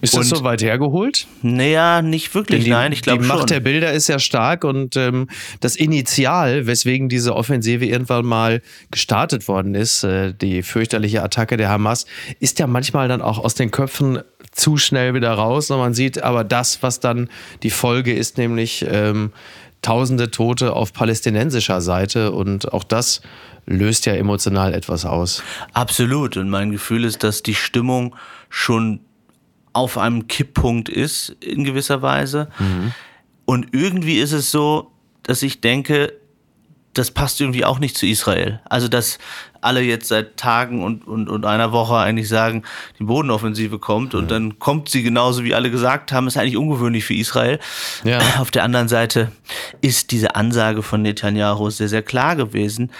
Ist 0.02 0.16
das 0.16 0.30
so 0.30 0.42
weit 0.42 0.62
hergeholt? 0.62 1.28
Naja, 1.42 2.02
nicht 2.02 2.34
wirklich, 2.34 2.64
die, 2.64 2.70
nein, 2.70 2.90
ich 2.90 3.02
glaube 3.02 3.22
schon. 3.22 3.30
Die 3.30 3.38
Macht 3.38 3.50
der 3.50 3.60
Bilder 3.60 3.92
ist 3.92 4.08
ja 4.08 4.18
stark 4.18 4.64
und 4.64 4.96
ähm, 4.96 5.28
das 5.60 5.76
Initial, 5.76 6.66
weswegen 6.66 7.08
diese 7.08 7.36
Offensive 7.36 7.86
irgendwann 7.86 8.26
mal 8.26 8.62
gestartet 8.90 9.46
worden 9.46 9.76
ist, 9.76 10.02
äh, 10.02 10.34
die 10.34 10.64
fürchterliche 10.64 11.22
Attacke 11.22 11.56
der 11.56 11.68
Hamas, 11.68 12.06
ist 12.40 12.58
ja 12.58 12.66
manchmal 12.66 13.06
dann 13.06 13.22
auch 13.22 13.38
aus 13.38 13.54
den 13.54 13.70
Köpfen 13.70 14.18
zu 14.52 14.76
schnell 14.76 15.14
wieder 15.14 15.32
raus. 15.32 15.70
Und 15.70 15.78
man 15.78 15.94
sieht 15.94 16.22
aber 16.22 16.44
das, 16.44 16.82
was 16.82 17.00
dann 17.00 17.28
die 17.62 17.70
Folge 17.70 18.14
ist, 18.14 18.38
nämlich 18.38 18.84
ähm, 18.88 19.32
tausende 19.80 20.30
Tote 20.30 20.74
auf 20.74 20.92
palästinensischer 20.92 21.80
Seite. 21.80 22.32
Und 22.32 22.72
auch 22.72 22.84
das 22.84 23.22
löst 23.66 24.06
ja 24.06 24.14
emotional 24.14 24.74
etwas 24.74 25.04
aus. 25.04 25.42
Absolut. 25.72 26.36
Und 26.36 26.48
mein 26.50 26.70
Gefühl 26.70 27.04
ist, 27.04 27.24
dass 27.24 27.42
die 27.42 27.54
Stimmung 27.54 28.14
schon 28.48 29.00
auf 29.72 29.96
einem 29.98 30.28
Kipppunkt 30.28 30.88
ist, 30.88 31.30
in 31.40 31.64
gewisser 31.64 32.02
Weise. 32.02 32.48
Mhm. 32.58 32.92
Und 33.44 33.68
irgendwie 33.72 34.18
ist 34.18 34.32
es 34.32 34.50
so, 34.50 34.92
dass 35.22 35.42
ich 35.42 35.60
denke, 35.60 36.12
das 36.94 37.10
passt 37.10 37.40
irgendwie 37.40 37.64
auch 37.64 37.78
nicht 37.78 37.96
zu 37.96 38.06
Israel. 38.06 38.60
Also, 38.68 38.88
dass 38.88 39.18
alle 39.60 39.80
jetzt 39.80 40.08
seit 40.08 40.36
Tagen 40.36 40.82
und, 40.82 41.06
und, 41.06 41.28
und 41.28 41.46
einer 41.46 41.72
Woche 41.72 41.96
eigentlich 41.96 42.28
sagen, 42.28 42.64
die 42.98 43.04
Bodenoffensive 43.04 43.78
kommt 43.78 44.14
und 44.14 44.30
dann 44.30 44.58
kommt 44.58 44.88
sie 44.88 45.02
genauso, 45.02 45.44
wie 45.44 45.54
alle 45.54 45.70
gesagt 45.70 46.12
haben, 46.12 46.26
ist 46.26 46.36
eigentlich 46.36 46.56
ungewöhnlich 46.56 47.04
für 47.04 47.14
Israel. 47.14 47.60
Ja. 48.04 48.18
Auf 48.38 48.50
der 48.50 48.64
anderen 48.64 48.88
Seite 48.88 49.30
ist 49.80 50.10
diese 50.10 50.34
Ansage 50.34 50.82
von 50.82 51.02
Netanyahu 51.02 51.70
sehr, 51.70 51.88
sehr 51.88 52.02
klar 52.02 52.36
gewesen. 52.36 52.90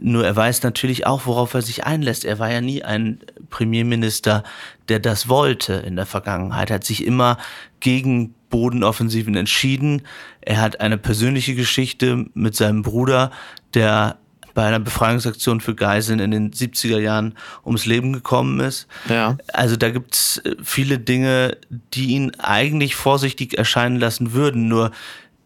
Nur 0.00 0.24
er 0.24 0.34
weiß 0.34 0.62
natürlich 0.62 1.06
auch, 1.06 1.26
worauf 1.26 1.54
er 1.54 1.62
sich 1.62 1.84
einlässt. 1.84 2.24
Er 2.24 2.38
war 2.38 2.50
ja 2.50 2.60
nie 2.60 2.82
ein 2.82 3.20
Premierminister, 3.50 4.42
der 4.88 4.98
das 4.98 5.28
wollte 5.28 5.74
in 5.74 5.96
der 5.96 6.06
Vergangenheit. 6.06 6.70
Er 6.70 6.76
hat 6.76 6.84
sich 6.84 7.04
immer 7.04 7.38
gegen 7.80 8.34
Bodenoffensiven 8.52 9.34
entschieden. 9.34 10.02
Er 10.40 10.60
hat 10.60 10.80
eine 10.80 10.98
persönliche 10.98 11.56
Geschichte 11.56 12.26
mit 12.34 12.54
seinem 12.54 12.82
Bruder, 12.82 13.32
der 13.74 14.18
bei 14.54 14.66
einer 14.66 14.78
Befreiungsaktion 14.78 15.60
für 15.60 15.74
Geiseln 15.74 16.20
in 16.20 16.30
den 16.30 16.52
70er 16.52 16.98
Jahren 16.98 17.34
ums 17.64 17.86
Leben 17.86 18.12
gekommen 18.12 18.60
ist. 18.60 18.86
Ja. 19.08 19.38
Also 19.52 19.76
da 19.76 19.90
gibt's 19.90 20.38
äh, 20.44 20.54
viele 20.62 20.98
Dinge, 20.98 21.56
die 21.94 22.08
ihn 22.08 22.32
eigentlich 22.38 22.94
vorsichtig 22.94 23.56
erscheinen 23.56 23.98
lassen 23.98 24.32
würden. 24.34 24.68
Nur 24.68 24.92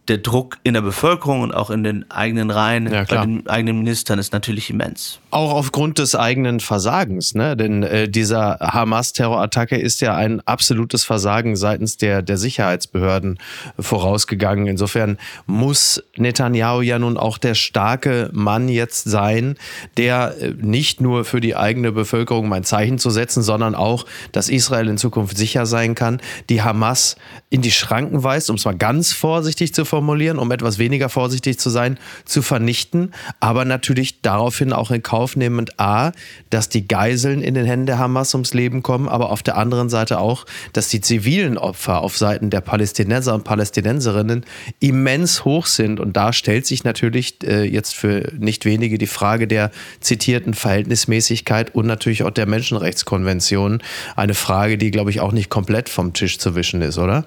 der 0.08 0.18
Druck 0.18 0.58
in 0.62 0.74
der 0.74 0.82
Bevölkerung 0.82 1.40
und 1.40 1.52
auch 1.52 1.70
in 1.70 1.82
den 1.82 2.10
eigenen 2.10 2.50
Reihen, 2.50 2.92
ja, 2.92 3.04
bei 3.04 3.24
den 3.24 3.46
eigenen 3.48 3.78
Ministern 3.78 4.18
ist 4.18 4.32
natürlich 4.32 4.70
immens. 4.70 5.18
Auch 5.30 5.52
aufgrund 5.52 5.98
des 5.98 6.14
eigenen 6.14 6.60
Versagens, 6.60 7.34
ne? 7.34 7.56
Denn 7.56 7.82
äh, 7.82 8.08
dieser 8.08 8.58
Hamas-Terrorattacke 8.60 9.76
ist 9.76 10.00
ja 10.00 10.14
ein 10.14 10.40
absolutes 10.46 11.04
Versagen 11.04 11.56
seitens 11.56 11.96
der, 11.96 12.22
der 12.22 12.38
Sicherheitsbehörden 12.38 13.38
vorausgegangen. 13.78 14.66
Insofern 14.66 15.18
muss 15.46 16.02
Netanyahu 16.16 16.82
ja 16.82 16.98
nun 16.98 17.16
auch 17.16 17.38
der 17.38 17.54
starke 17.54 18.30
Mann 18.32 18.68
jetzt 18.68 19.04
sein, 19.04 19.56
der 19.96 20.36
äh, 20.40 20.54
nicht 20.56 21.00
nur 21.00 21.24
für 21.24 21.40
die 21.40 21.56
eigene 21.56 21.92
Bevölkerung 21.92 22.48
mein 22.48 22.64
Zeichen 22.64 22.98
zu 22.98 23.10
setzen, 23.10 23.42
sondern 23.42 23.74
auch, 23.74 24.06
dass 24.32 24.48
Israel 24.48 24.88
in 24.88 24.98
Zukunft 24.98 25.36
sicher 25.36 25.66
sein 25.66 25.94
kann, 25.94 26.20
die 26.48 26.62
Hamas 26.62 27.16
in 27.50 27.62
die 27.62 27.72
Schranken 27.72 28.22
weist, 28.22 28.50
um 28.50 28.56
es 28.56 28.64
mal 28.64 28.76
ganz 28.76 29.12
vorsichtig 29.12 29.74
zu 29.74 29.84
formulieren, 29.84 29.95
um 30.38 30.50
etwas 30.50 30.78
weniger 30.78 31.08
vorsichtig 31.08 31.58
zu 31.58 31.70
sein, 31.70 31.98
zu 32.24 32.42
vernichten, 32.42 33.12
aber 33.40 33.64
natürlich 33.64 34.22
daraufhin 34.22 34.72
auch 34.72 34.90
in 34.90 35.02
Kauf 35.02 35.36
nehmend 35.36 35.78
A, 35.78 36.12
dass 36.50 36.68
die 36.68 36.86
Geiseln 36.86 37.42
in 37.42 37.54
den 37.54 37.66
Händen 37.66 37.86
der 37.86 37.98
Hamas 37.98 38.34
ums 38.34 38.54
Leben 38.54 38.82
kommen, 38.82 39.08
aber 39.08 39.30
auf 39.30 39.42
der 39.42 39.56
anderen 39.56 39.88
Seite 39.88 40.18
auch, 40.18 40.46
dass 40.72 40.88
die 40.88 41.00
zivilen 41.00 41.58
Opfer 41.58 42.00
auf 42.00 42.16
Seiten 42.16 42.50
der 42.50 42.60
Palästinenser 42.60 43.34
und 43.34 43.44
Palästinenserinnen 43.44 44.44
immens 44.80 45.44
hoch 45.44 45.66
sind. 45.66 46.00
Und 46.00 46.16
da 46.16 46.32
stellt 46.32 46.66
sich 46.66 46.84
natürlich 46.84 47.36
äh, 47.44 47.64
jetzt 47.64 47.94
für 47.94 48.32
nicht 48.38 48.64
wenige 48.64 48.98
die 48.98 49.06
Frage 49.06 49.46
der 49.46 49.70
zitierten 50.00 50.54
Verhältnismäßigkeit 50.54 51.74
und 51.74 51.86
natürlich 51.86 52.22
auch 52.22 52.30
der 52.30 52.46
Menschenrechtskonvention. 52.46 53.82
Eine 54.16 54.34
Frage, 54.34 54.78
die, 54.78 54.90
glaube 54.90 55.10
ich, 55.10 55.20
auch 55.20 55.32
nicht 55.32 55.50
komplett 55.50 55.88
vom 55.88 56.12
Tisch 56.12 56.38
zu 56.38 56.54
wischen 56.54 56.82
ist, 56.82 56.98
oder? 56.98 57.26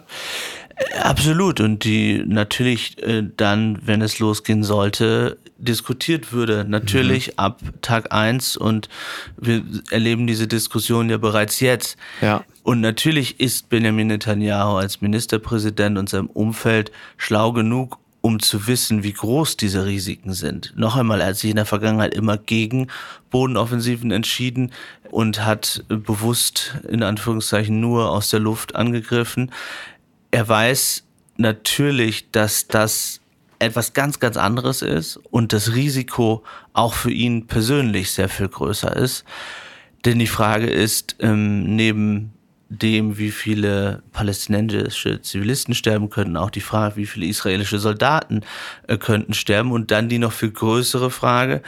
Absolut. 1.02 1.60
Und 1.60 1.84
die 1.84 2.24
natürlich 2.26 3.02
äh, 3.04 3.24
dann, 3.36 3.80
wenn 3.84 4.02
es 4.02 4.20
losgehen 4.20 4.64
sollte, 4.64 5.38
diskutiert 5.58 6.32
würde. 6.32 6.66
Natürlich 6.68 7.28
mhm. 7.28 7.34
ab 7.38 7.62
Tag 7.82 8.14
eins 8.14 8.56
und 8.56 8.88
wir 9.38 9.64
erleben 9.92 10.26
diese 10.26 10.48
Diskussion 10.48 11.10
ja 11.10 11.18
bereits 11.18 11.60
jetzt. 11.60 11.98
Ja. 12.22 12.44
Und 12.64 12.82
natürlich 12.82 13.40
ist 13.40 13.70
Benjamin 13.70 14.08
Netanyahu 14.08 14.78
als 14.78 15.02
Ministerpräsident 15.02 15.98
und 15.98 16.10
seinem 16.10 16.28
Umfeld 16.28 16.92
schlau 17.18 17.52
genug, 17.52 17.98
um 18.22 18.40
zu 18.40 18.68
wissen, 18.68 19.04
wie 19.04 19.14
groß 19.14 19.58
diese 19.58 19.86
Risiken 19.86 20.34
sind. 20.34 20.74
Noch 20.76 20.96
einmal, 20.96 21.22
er 21.22 21.28
hat 21.28 21.38
sich 21.38 21.50
in 21.50 21.56
der 21.56 21.66
Vergangenheit 21.66 22.14
immer 22.14 22.38
gegen 22.38 22.88
Bodenoffensiven 23.32 24.12
entschieden 24.12 24.72
und 25.10 25.46
hat 25.46 25.84
bewusst 25.88 26.76
in 26.88 27.02
Anführungszeichen 27.02 27.80
nur 27.80 28.12
aus 28.12 28.30
der 28.30 28.40
Luft 28.40 28.76
angegriffen 28.76 29.52
er 30.32 30.48
weiß 30.48 31.04
natürlich, 31.38 32.32
dass 32.32 32.68
das 32.68 33.22
etwas 33.60 33.94
ganz, 33.94 34.20
ganz 34.20 34.38
anderes 34.38 34.82
ist 34.82 35.18
und 35.18 35.54
das 35.54 35.74
Risiko 35.74 36.44
auch 36.74 36.94
für 36.94 37.12
ihn 37.12 37.48
persönlich 37.48 38.12
sehr 38.12 38.30
viel 38.30 38.48
größer 38.48 38.96
ist. 38.96 39.26
Denn 40.06 40.20
die 40.20 40.28
Frage 40.28 40.68
ist, 40.68 41.18
ähm, 41.20 41.76
neben 41.76 42.32
dem, 42.70 43.18
wie 43.18 43.32
viele 43.32 44.04
palästinensische 44.14 45.22
Zivilisten 45.22 45.74
sterben 45.74 46.10
könnten, 46.10 46.38
auch 46.38 46.52
die 46.52 46.62
Frage, 46.62 46.96
wie 46.96 47.06
viele 47.06 47.26
israelische 47.26 47.80
Soldaten 47.80 48.42
äh, 48.88 48.98
könnten 48.98 49.34
sterben 49.34 49.72
und 49.72 49.92
dann 49.92 50.08
die 50.08 50.20
noch 50.20 50.32
viel 50.32 50.52
größere 50.52 51.10
Frage, 51.10 51.62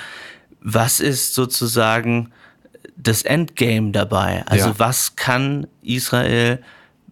was 0.62 1.00
ist 1.00 1.34
sozusagen 1.34 2.32
das 2.96 3.24
Endgame 3.24 3.92
dabei? 3.92 4.44
Also 4.46 4.70
ja. 4.70 4.80
was 4.80 5.16
kann 5.16 5.68
Israel 5.82 6.62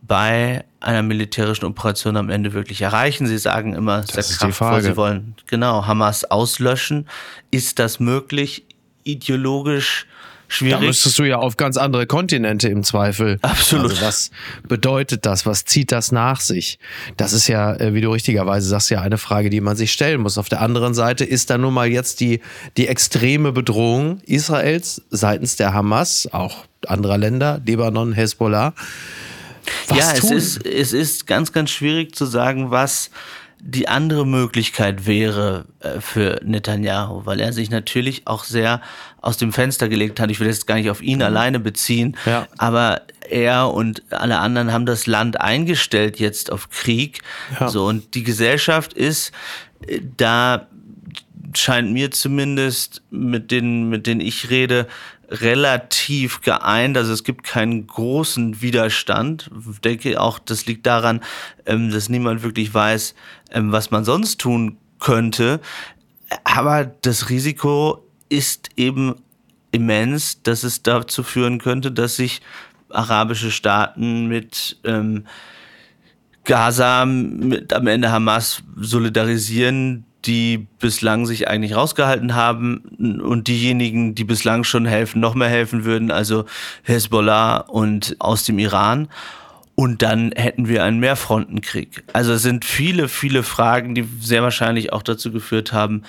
bei 0.10 0.66
einer 0.82 1.04
militärischen 1.04 1.66
Operation 1.66 2.18
am 2.18 2.30
Ende 2.30 2.52
wirklich 2.52 2.82
erreichen. 2.82 3.28
Sie 3.28 3.38
sagen 3.38 3.74
immer 3.74 4.04
sehr 4.04 4.24
kraftvoll, 4.24 4.82
sie 4.82 4.98
wollen 4.98 5.36
genau 5.48 5.86
Hamas 5.86 6.26
auslöschen. 6.26 7.08
Ist 7.52 7.80
das 7.80 8.02
möglich? 8.02 8.66
Ideologisch 9.04 10.08
schwierig. 10.48 10.80
Da 10.80 10.86
müsstest 10.88 11.20
du 11.20 11.24
ja 11.24 11.38
auf 11.38 11.58
ganz 11.58 11.78
andere 11.78 12.08
Kontinente 12.08 12.70
im 12.70 12.84
Zweifel. 12.84 13.38
Absolut. 13.44 13.92
Also 13.92 14.02
was 14.02 14.32
bedeutet 14.68 15.28
das? 15.28 15.46
Was 15.46 15.64
zieht 15.64 15.92
das 15.92 16.12
nach 16.12 16.42
sich? 16.42 16.80
Das 17.16 17.32
ist 17.32 17.48
ja, 17.48 17.76
äh, 17.76 17.94
wie 17.94 18.02
du 18.02 18.10
richtigerweise 18.10 18.68
sagst, 18.68 18.90
ja 18.90 19.02
eine 19.02 19.20
Frage, 19.20 19.52
die 19.52 19.62
man 19.62 19.78
sich 19.78 19.92
stellen 19.92 20.22
muss. 20.22 20.40
Auf 20.40 20.50
der 20.50 20.62
anderen 20.62 20.96
Seite 20.96 21.24
ist 21.24 21.52
da 21.52 21.60
nun 21.60 21.74
mal 21.74 21.88
jetzt 21.88 22.20
die, 22.20 22.42
die 22.78 22.88
extreme 22.88 23.52
Bedrohung 23.52 24.22
Israels 24.26 25.04
seitens 25.12 25.56
der 25.56 25.74
Hamas, 25.74 26.28
auch 26.32 26.66
anderer 26.88 27.20
Länder, 27.20 27.62
Libanon, 27.64 28.14
Hezbollah. 28.14 28.74
Was 29.88 29.98
ja, 29.98 30.14
es 30.14 30.32
ist, 30.32 30.66
es 30.66 30.94
ist 30.94 31.28
ganz, 31.28 31.52
ganz 31.52 31.70
schwierig 31.70 32.16
zu 32.16 32.26
sagen, 32.26 32.72
was 32.72 33.12
die 33.62 33.90
andere 33.90 34.26
Möglichkeit 34.26 35.06
wäre 35.06 35.66
äh, 35.80 36.00
für 36.00 36.40
Netanyahu, 36.44 37.26
weil 37.26 37.42
er 37.42 37.52
sich 37.52 37.70
natürlich 37.70 38.26
auch 38.26 38.46
sehr 38.46 38.82
aus 39.22 39.38
dem 39.38 39.52
Fenster 39.52 39.90
gelegt 39.90 40.20
hat. 40.20 40.32
Ich 40.32 40.40
will 40.40 40.48
jetzt 40.48 40.66
gar 40.66 40.76
nicht 40.76 40.90
auf 40.90 41.02
ihn 41.02 41.18
mhm. 41.18 41.26
alleine 41.26 41.60
beziehen, 41.60 42.16
ja. 42.26 42.48
aber 42.58 43.02
er 43.30 43.74
und 43.74 44.02
alle 44.12 44.40
anderen 44.40 44.72
haben 44.72 44.86
das 44.86 45.08
Land 45.08 45.42
eingestellt 45.42 46.20
jetzt 46.20 46.52
auf 46.52 46.70
Krieg. 46.70 47.22
Ja. 47.60 47.68
So 47.68 47.86
und 47.86 48.16
die 48.16 48.24
Gesellschaft 48.24 48.94
ist 48.94 49.34
äh, 49.88 50.00
da 50.16 50.68
scheint 51.54 51.92
mir 51.92 52.12
zumindest 52.12 53.02
mit 53.10 53.52
denen 53.52 53.90
mit 53.90 54.08
denen 54.08 54.22
ich 54.22 54.50
rede 54.50 54.88
relativ 55.30 56.42
geeint. 56.42 56.98
Also 56.98 57.14
es 57.14 57.24
gibt 57.24 57.44
keinen 57.44 57.88
großen 57.88 58.62
Widerstand. 58.62 59.50
Ich 59.72 59.80
denke 59.80 60.20
auch, 60.20 60.40
das 60.40 60.66
liegt 60.66 60.86
daran, 60.86 61.22
ähm, 61.66 61.92
dass 61.92 62.10
niemand 62.10 62.44
wirklich 62.44 62.74
weiß, 62.74 63.16
ähm, 63.52 63.72
was 63.72 63.92
man 63.92 64.04
sonst 64.04 64.40
tun 64.40 64.78
könnte. 65.00 65.62
Aber 66.44 66.86
das 66.86 67.30
Risiko 67.30 68.06
ist 68.30 68.70
eben 68.76 69.16
immens, 69.72 70.42
dass 70.44 70.64
es 70.64 70.84
dazu 70.84 71.24
führen 71.24 71.60
könnte, 71.60 71.92
dass 71.92 72.16
sich 72.16 72.42
arabische 72.90 73.52
Staaten 73.52 74.28
mit 74.28 74.78
ähm, 74.84 75.26
Gaza, 76.44 77.06
mit 77.06 77.74
am 77.74 77.86
Ende 77.86 78.12
Hamas 78.12 78.64
solidarisieren, 78.76 80.06
die 80.26 80.68
bislang 80.80 81.26
sich 81.26 81.48
eigentlich 81.48 81.76
rausgehalten 81.76 82.36
haben 82.36 82.80
und 83.22 83.48
diejenigen, 83.48 84.16
die 84.16 84.26
bislang 84.26 84.64
schon 84.64 84.86
helfen, 84.86 85.22
noch 85.22 85.36
mehr 85.36 85.50
helfen 85.50 85.86
würden, 85.86 86.12
also 86.12 86.46
Hezbollah 86.84 87.58
und 87.58 88.16
aus 88.20 88.44
dem 88.44 88.60
Iran. 88.60 89.08
Und 89.76 90.02
dann 90.02 90.34
hätten 90.34 90.68
wir 90.68 90.84
einen 90.84 91.00
Mehrfrontenkrieg. 91.00 92.04
Also 92.12 92.34
es 92.34 92.42
sind 92.42 92.66
viele, 92.66 93.08
viele 93.08 93.44
Fragen, 93.44 93.96
die 93.96 94.06
sehr 94.20 94.44
wahrscheinlich 94.44 94.92
auch 94.92 95.04
dazu 95.04 95.32
geführt 95.32 95.72
haben, 95.72 96.04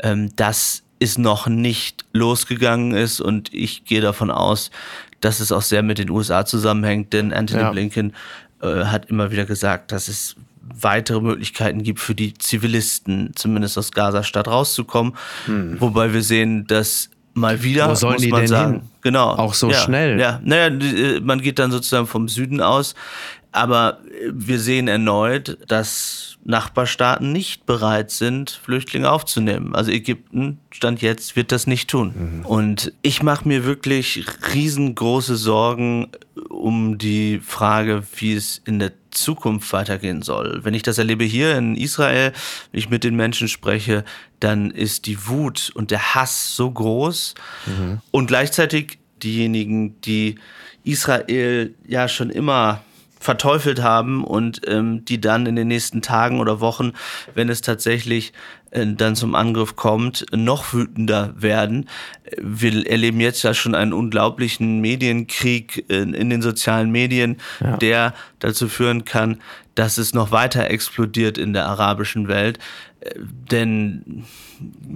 ähm, 0.00 0.34
dass 0.34 0.82
es 0.98 1.18
noch 1.18 1.46
nicht 1.46 2.04
losgegangen 2.12 2.94
ist. 2.94 3.20
Und 3.20 3.54
ich 3.54 3.84
gehe 3.84 4.00
davon 4.00 4.32
aus, 4.32 4.72
dass 5.20 5.38
es 5.38 5.52
auch 5.52 5.62
sehr 5.62 5.84
mit 5.84 5.98
den 5.98 6.10
USA 6.10 6.44
zusammenhängt, 6.44 7.12
denn 7.12 7.32
Anthony 7.32 7.62
ja. 7.62 7.70
Blinken 7.70 8.12
äh, 8.60 8.86
hat 8.86 9.06
immer 9.06 9.30
wieder 9.30 9.44
gesagt, 9.44 9.92
dass 9.92 10.08
es 10.08 10.34
weitere 10.80 11.20
Möglichkeiten 11.20 11.82
gibt 11.82 12.00
für 12.00 12.14
die 12.14 12.34
Zivilisten, 12.34 13.32
zumindest 13.34 13.78
aus 13.78 13.92
Gaza-Stadt 13.92 14.48
rauszukommen. 14.48 15.14
Hm. 15.46 15.80
Wobei 15.80 16.12
wir 16.12 16.22
sehen, 16.22 16.66
dass 16.66 17.10
mal 17.34 17.62
wieder, 17.62 17.90
Wo 17.90 17.94
sollen 17.94 18.14
muss 18.14 18.28
man 18.28 18.46
sagen, 18.46 18.72
hin? 18.72 18.82
genau. 19.00 19.30
Auch 19.30 19.54
so 19.54 19.70
ja, 19.70 19.78
schnell. 19.78 20.20
Ja, 20.20 20.40
naja, 20.44 20.66
äh, 20.66 21.20
man 21.20 21.40
geht 21.40 21.58
dann 21.58 21.70
sozusagen 21.70 22.06
vom 22.06 22.28
Süden 22.28 22.60
aus. 22.60 22.94
Aber 23.54 23.98
wir 24.30 24.58
sehen 24.58 24.88
erneut, 24.88 25.58
dass 25.68 26.38
Nachbarstaaten 26.44 27.32
nicht 27.32 27.66
bereit 27.66 28.10
sind, 28.10 28.50
Flüchtlinge 28.50 29.10
aufzunehmen. 29.10 29.74
Also 29.74 29.90
Ägypten, 29.90 30.58
Stand 30.70 31.02
jetzt, 31.02 31.36
wird 31.36 31.52
das 31.52 31.66
nicht 31.66 31.90
tun. 31.90 32.14
Mhm. 32.40 32.46
Und 32.46 32.92
ich 33.02 33.22
mache 33.22 33.46
mir 33.46 33.66
wirklich 33.66 34.24
riesengroße 34.54 35.36
Sorgen 35.36 36.08
um 36.48 36.96
die 36.96 37.40
Frage, 37.40 38.02
wie 38.16 38.34
es 38.34 38.62
in 38.64 38.78
der 38.78 38.92
Zukunft 39.12 39.72
weitergehen 39.72 40.22
soll. 40.22 40.60
Wenn 40.64 40.74
ich 40.74 40.82
das 40.82 40.98
erlebe 40.98 41.24
hier 41.24 41.56
in 41.56 41.76
Israel, 41.76 42.32
wenn 42.70 42.78
ich 42.78 42.90
mit 42.90 43.04
den 43.04 43.14
Menschen 43.14 43.48
spreche, 43.48 44.04
dann 44.40 44.70
ist 44.70 45.06
die 45.06 45.28
Wut 45.28 45.70
und 45.74 45.90
der 45.90 46.14
Hass 46.14 46.56
so 46.56 46.70
groß 46.70 47.34
mhm. 47.66 48.00
und 48.10 48.26
gleichzeitig 48.26 48.98
diejenigen, 49.22 50.00
die 50.00 50.36
Israel 50.84 51.74
ja 51.86 52.08
schon 52.08 52.30
immer 52.30 52.82
verteufelt 53.20 53.82
haben 53.82 54.24
und 54.24 54.62
ähm, 54.66 55.04
die 55.04 55.20
dann 55.20 55.46
in 55.46 55.54
den 55.54 55.68
nächsten 55.68 56.02
Tagen 56.02 56.40
oder 56.40 56.60
Wochen, 56.60 56.92
wenn 57.34 57.48
es 57.48 57.60
tatsächlich 57.60 58.32
dann 58.72 59.16
zum 59.16 59.34
Angriff 59.34 59.76
kommt, 59.76 60.24
noch 60.34 60.72
wütender 60.72 61.34
werden. 61.36 61.88
Wir 62.40 62.86
erleben 62.86 63.20
jetzt 63.20 63.42
ja 63.42 63.52
schon 63.52 63.74
einen 63.74 63.92
unglaublichen 63.92 64.80
Medienkrieg 64.80 65.84
in, 65.88 66.14
in 66.14 66.30
den 66.30 66.40
sozialen 66.40 66.90
Medien, 66.90 67.36
ja. 67.60 67.76
der 67.76 68.14
dazu 68.38 68.68
führen 68.68 69.04
kann, 69.04 69.40
dass 69.74 69.98
es 69.98 70.14
noch 70.14 70.30
weiter 70.30 70.70
explodiert 70.70 71.38
in 71.38 71.52
der 71.52 71.66
arabischen 71.66 72.28
Welt. 72.28 72.58
Äh, 73.00 73.14
denn 73.50 74.24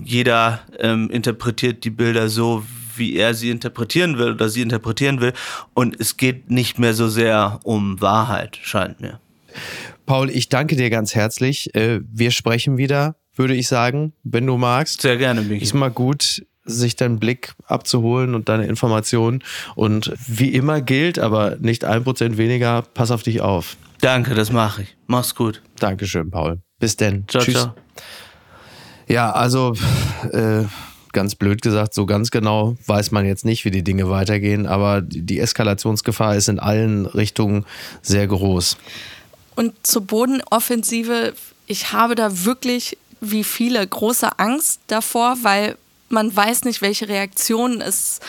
jeder 0.04 0.60
ähm, 0.78 1.10
interpretiert 1.10 1.84
die 1.84 1.90
Bilder 1.90 2.28
so, 2.28 2.64
wie 2.96 3.16
er 3.16 3.34
sie 3.34 3.50
interpretieren 3.50 4.16
will 4.18 4.32
oder 4.32 4.48
sie 4.48 4.62
interpretieren 4.62 5.20
will. 5.20 5.34
Und 5.74 6.00
es 6.00 6.16
geht 6.16 6.50
nicht 6.50 6.78
mehr 6.78 6.94
so 6.94 7.08
sehr 7.08 7.60
um 7.64 8.00
Wahrheit, 8.00 8.58
scheint 8.62 9.00
mir. 9.00 9.20
Paul, 10.06 10.30
ich 10.30 10.48
danke 10.48 10.76
dir 10.76 10.88
ganz 10.88 11.14
herzlich. 11.14 11.74
Äh, 11.74 12.00
wir 12.10 12.30
sprechen 12.30 12.78
wieder, 12.78 13.16
würde 13.36 13.54
ich 13.54 13.68
sagen, 13.68 14.12
wenn 14.24 14.46
du 14.46 14.56
magst. 14.56 15.02
Sehr 15.02 15.16
gerne, 15.16 15.42
Miki. 15.42 15.62
Ist 15.62 15.74
mal 15.74 15.90
gut, 15.90 16.44
sich 16.64 16.96
deinen 16.96 17.18
Blick 17.18 17.54
abzuholen 17.66 18.34
und 18.34 18.48
deine 18.48 18.66
Informationen. 18.66 19.42
Und 19.74 20.12
wie 20.26 20.48
immer 20.48 20.80
gilt, 20.80 21.18
aber 21.18 21.56
nicht 21.60 21.84
ein 21.84 22.04
Prozent 22.04 22.38
weniger, 22.38 22.82
pass 22.82 23.10
auf 23.10 23.22
dich 23.22 23.40
auf. 23.40 23.76
Danke, 24.00 24.34
das 24.34 24.52
mache 24.52 24.82
ich. 24.82 24.96
Mach's 25.06 25.34
gut. 25.34 25.62
Dankeschön, 25.78 26.30
Paul. 26.30 26.58
Bis 26.78 26.96
denn. 26.96 27.24
Ciao, 27.28 27.42
Tschüss. 27.42 27.54
ciao. 27.54 27.74
Ja, 29.08 29.30
also 29.32 29.74
äh, 30.32 30.64
ganz 31.12 31.34
blöd 31.34 31.62
gesagt, 31.62 31.94
so 31.94 32.04
ganz 32.04 32.30
genau 32.30 32.76
weiß 32.86 33.12
man 33.12 33.24
jetzt 33.24 33.44
nicht, 33.44 33.64
wie 33.64 33.70
die 33.70 33.84
Dinge 33.84 34.10
weitergehen, 34.10 34.66
aber 34.66 35.00
die 35.00 35.38
Eskalationsgefahr 35.38 36.36
ist 36.36 36.48
in 36.48 36.58
allen 36.58 37.06
Richtungen 37.06 37.64
sehr 38.02 38.26
groß. 38.26 38.76
Und 39.54 39.74
zur 39.86 40.02
Bodenoffensive, 40.02 41.32
ich 41.66 41.92
habe 41.92 42.16
da 42.16 42.44
wirklich 42.44 42.98
wie 43.30 43.44
viele 43.44 43.86
große 43.86 44.38
Angst 44.38 44.80
davor, 44.86 45.36
weil 45.42 45.76
man 46.08 46.34
weiß 46.34 46.64
nicht, 46.64 46.82
welche 46.82 47.08
Reaktionen 47.08 47.80
es 47.80 48.20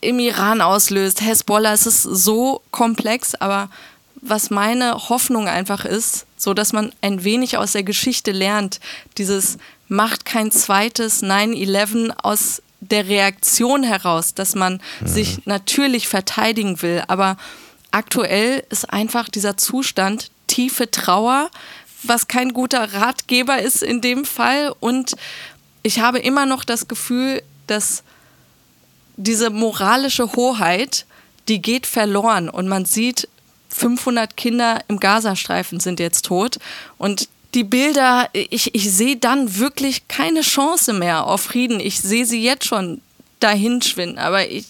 im 0.00 0.18
Iran 0.18 0.60
auslöst. 0.60 1.20
Hezbollah, 1.20 1.72
es 1.72 1.86
ist 1.86 2.02
so 2.02 2.60
komplex, 2.70 3.34
aber 3.34 3.70
was 4.16 4.50
meine 4.50 5.08
Hoffnung 5.08 5.48
einfach 5.48 5.84
ist, 5.84 6.26
so 6.36 6.54
dass 6.54 6.72
man 6.72 6.92
ein 7.00 7.24
wenig 7.24 7.56
aus 7.56 7.72
der 7.72 7.82
Geschichte 7.82 8.32
lernt, 8.32 8.80
dieses 9.18 9.58
macht 9.88 10.24
kein 10.24 10.50
zweites 10.50 11.22
9-11 11.22 12.14
aus 12.22 12.62
der 12.80 13.06
Reaktion 13.06 13.84
heraus, 13.84 14.34
dass 14.34 14.54
man 14.54 14.80
mhm. 15.00 15.06
sich 15.06 15.46
natürlich 15.46 16.08
verteidigen 16.08 16.82
will. 16.82 17.02
Aber 17.06 17.36
aktuell 17.90 18.64
ist 18.70 18.92
einfach 18.92 19.28
dieser 19.28 19.56
Zustand 19.56 20.30
tiefe 20.46 20.90
Trauer, 20.90 21.50
was 22.02 22.28
kein 22.28 22.52
guter 22.52 22.92
Ratgeber 22.92 23.60
ist 23.60 23.82
in 23.82 24.00
dem 24.00 24.24
Fall. 24.24 24.74
Und 24.80 25.14
ich 25.82 26.00
habe 26.00 26.18
immer 26.18 26.46
noch 26.46 26.64
das 26.64 26.88
Gefühl, 26.88 27.42
dass 27.66 28.02
diese 29.16 29.50
moralische 29.50 30.32
Hoheit, 30.34 31.06
die 31.48 31.62
geht 31.62 31.86
verloren. 31.86 32.48
Und 32.48 32.68
man 32.68 32.84
sieht, 32.84 33.28
500 33.68 34.36
Kinder 34.36 34.80
im 34.88 35.00
Gazastreifen 35.00 35.80
sind 35.80 36.00
jetzt 36.00 36.26
tot. 36.26 36.58
Und 36.98 37.28
die 37.54 37.64
Bilder, 37.64 38.28
ich, 38.32 38.74
ich 38.74 38.92
sehe 38.92 39.16
dann 39.16 39.58
wirklich 39.58 40.08
keine 40.08 40.40
Chance 40.40 40.92
mehr 40.92 41.26
auf 41.26 41.42
Frieden. 41.42 41.80
Ich 41.80 42.00
sehe 42.00 42.26
sie 42.26 42.42
jetzt 42.42 42.66
schon 42.66 43.00
dahinschwinden, 43.40 44.18
aber 44.18 44.48
ich, 44.48 44.66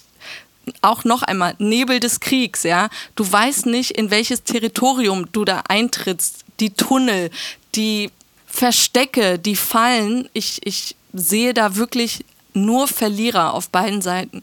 auch 0.80 1.04
noch 1.04 1.22
einmal, 1.22 1.54
Nebel 1.58 2.00
des 2.00 2.20
Kriegs, 2.20 2.62
ja. 2.62 2.88
Du 3.16 3.30
weißt 3.30 3.66
nicht, 3.66 3.92
in 3.92 4.10
welches 4.10 4.44
Territorium 4.44 5.30
du 5.32 5.44
da 5.44 5.64
eintrittst. 5.68 6.41
Die 6.60 6.70
Tunnel, 6.70 7.30
die 7.74 8.10
Verstecke, 8.46 9.38
die 9.38 9.56
Fallen. 9.56 10.28
Ich, 10.32 10.60
ich 10.64 10.94
sehe 11.12 11.54
da 11.54 11.76
wirklich 11.76 12.24
nur 12.54 12.88
Verlierer 12.88 13.54
auf 13.54 13.70
beiden 13.70 14.02
Seiten. 14.02 14.42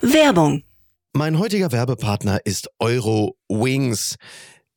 Werbung. 0.00 0.62
Mein 1.12 1.38
heutiger 1.38 1.72
Werbepartner 1.72 2.40
ist 2.44 2.68
Euro 2.78 3.36
Wings. 3.48 4.16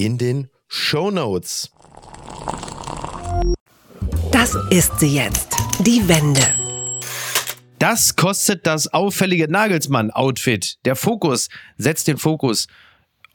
in 0.00 0.16
den 0.16 0.48
Show 0.66 1.10
Notes. 1.10 1.70
Das 4.32 4.56
ist 4.70 4.98
sie 4.98 5.14
jetzt. 5.14 5.54
Die 5.80 6.08
Wende. 6.08 6.40
Das 7.78 8.16
kostet 8.16 8.66
das 8.66 8.88
auffällige 8.88 9.50
Nagelsmann-Outfit. 9.50 10.78
Der 10.86 10.96
Fokus 10.96 11.50
setzt 11.76 12.08
den 12.08 12.16
Fokus 12.16 12.66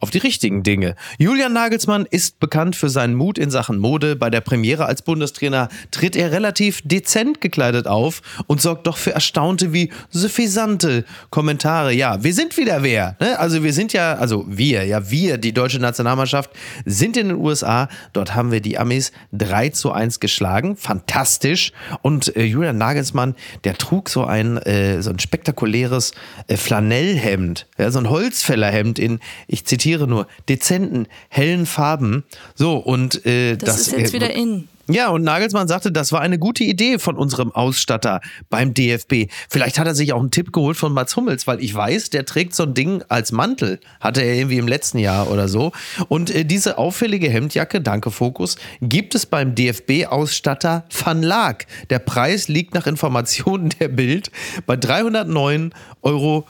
auf 0.05 0.11
die 0.11 0.19
richtigen 0.19 0.61
Dinge. 0.61 0.93
Julian 1.17 1.51
Nagelsmann 1.51 2.05
ist 2.07 2.39
bekannt 2.39 2.75
für 2.75 2.89
seinen 2.89 3.15
Mut 3.15 3.39
in 3.39 3.49
Sachen 3.49 3.79
Mode. 3.79 4.15
Bei 4.15 4.29
der 4.29 4.41
Premiere 4.41 4.85
als 4.85 5.01
Bundestrainer 5.01 5.67
tritt 5.89 6.15
er 6.15 6.31
relativ 6.31 6.83
dezent 6.83 7.41
gekleidet 7.41 7.87
auf 7.87 8.21
und 8.45 8.61
sorgt 8.61 8.85
doch 8.85 8.97
für 8.97 9.13
erstaunte 9.15 9.73
wie 9.73 9.91
suffisante 10.11 11.05
Kommentare. 11.31 11.91
Ja, 11.91 12.23
wir 12.23 12.35
sind 12.35 12.55
wieder 12.55 12.83
wer. 12.83 13.17
Ne? 13.19 13.39
Also 13.39 13.63
wir 13.63 13.73
sind 13.73 13.93
ja, 13.93 14.13
also 14.13 14.45
wir, 14.47 14.85
ja 14.85 15.09
wir, 15.09 15.39
die 15.39 15.53
deutsche 15.53 15.79
Nationalmannschaft, 15.79 16.51
sind 16.85 17.17
in 17.17 17.29
den 17.29 17.37
USA. 17.37 17.89
Dort 18.13 18.35
haben 18.35 18.51
wir 18.51 18.61
die 18.61 18.77
Amis 18.77 19.11
3 19.31 19.69
zu 19.69 19.91
1 19.91 20.19
geschlagen. 20.19 20.77
Fantastisch. 20.77 21.71
Und 22.03 22.35
äh, 22.35 22.43
Julian 22.43 22.77
Nagelsmann, 22.77 23.33
der 23.63 23.75
trug 23.75 24.09
so 24.09 24.23
ein, 24.23 24.57
äh, 24.57 25.01
so 25.01 25.09
ein 25.09 25.17
spektakuläres 25.17 26.11
äh, 26.45 26.57
Flanellhemd, 26.57 27.65
ja, 27.79 27.89
so 27.89 27.97
ein 27.97 28.11
Holzfällerhemd 28.11 28.99
in, 28.99 29.19
ich 29.47 29.65
zitiere 29.65 29.94
zitiere 29.95 30.07
nur, 30.07 30.27
dezenten, 30.49 31.07
hellen 31.29 31.65
Farben. 31.65 32.23
So, 32.53 32.77
und 32.77 33.25
äh, 33.25 33.57
das, 33.57 33.69
das 33.69 33.87
ist 33.87 33.97
jetzt 33.97 34.09
äh, 34.11 34.13
wieder 34.13 34.33
in. 34.33 34.67
Ja, 34.87 35.09
und 35.09 35.23
Nagelsmann 35.23 35.67
sagte, 35.67 35.91
das 35.91 36.11
war 36.11 36.21
eine 36.21 36.37
gute 36.37 36.63
Idee 36.63 36.99
von 36.99 37.15
unserem 37.15 37.51
Ausstatter 37.51 38.21
beim 38.51 38.73
DFB. 38.73 39.31
Vielleicht 39.49 39.79
hat 39.79 39.87
er 39.87 39.95
sich 39.95 40.13
auch 40.13 40.19
einen 40.19 40.29
Tipp 40.29 40.53
geholt 40.53 40.77
von 40.77 40.93
Mats 40.93 41.15
Hummels, 41.15 41.47
weil 41.47 41.59
ich 41.63 41.73
weiß, 41.73 42.11
der 42.11 42.25
trägt 42.25 42.53
so 42.53 42.63
ein 42.63 42.75
Ding 42.75 43.03
als 43.09 43.31
Mantel. 43.31 43.79
Hatte 43.99 44.21
er 44.21 44.35
irgendwie 44.35 44.57
im 44.57 44.67
letzten 44.67 44.99
Jahr 44.99 45.31
oder 45.31 45.47
so. 45.47 45.71
Und 46.07 46.29
äh, 46.29 46.45
diese 46.45 46.77
auffällige 46.77 47.29
Hemdjacke, 47.29 47.81
danke 47.81 48.11
Fokus, 48.11 48.57
gibt 48.79 49.15
es 49.15 49.25
beim 49.25 49.55
DFB-Ausstatter 49.55 50.85
Van 51.03 51.23
Laak. 51.23 51.65
Der 51.89 51.99
Preis 51.99 52.47
liegt 52.47 52.75
nach 52.75 52.85
Informationen 52.85 53.69
der 53.79 53.87
Bild 53.87 54.29
bei 54.67 54.75
309,95 54.75 55.71
Euro. 56.03 56.45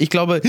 Ich 0.00 0.10
glaube, 0.10 0.40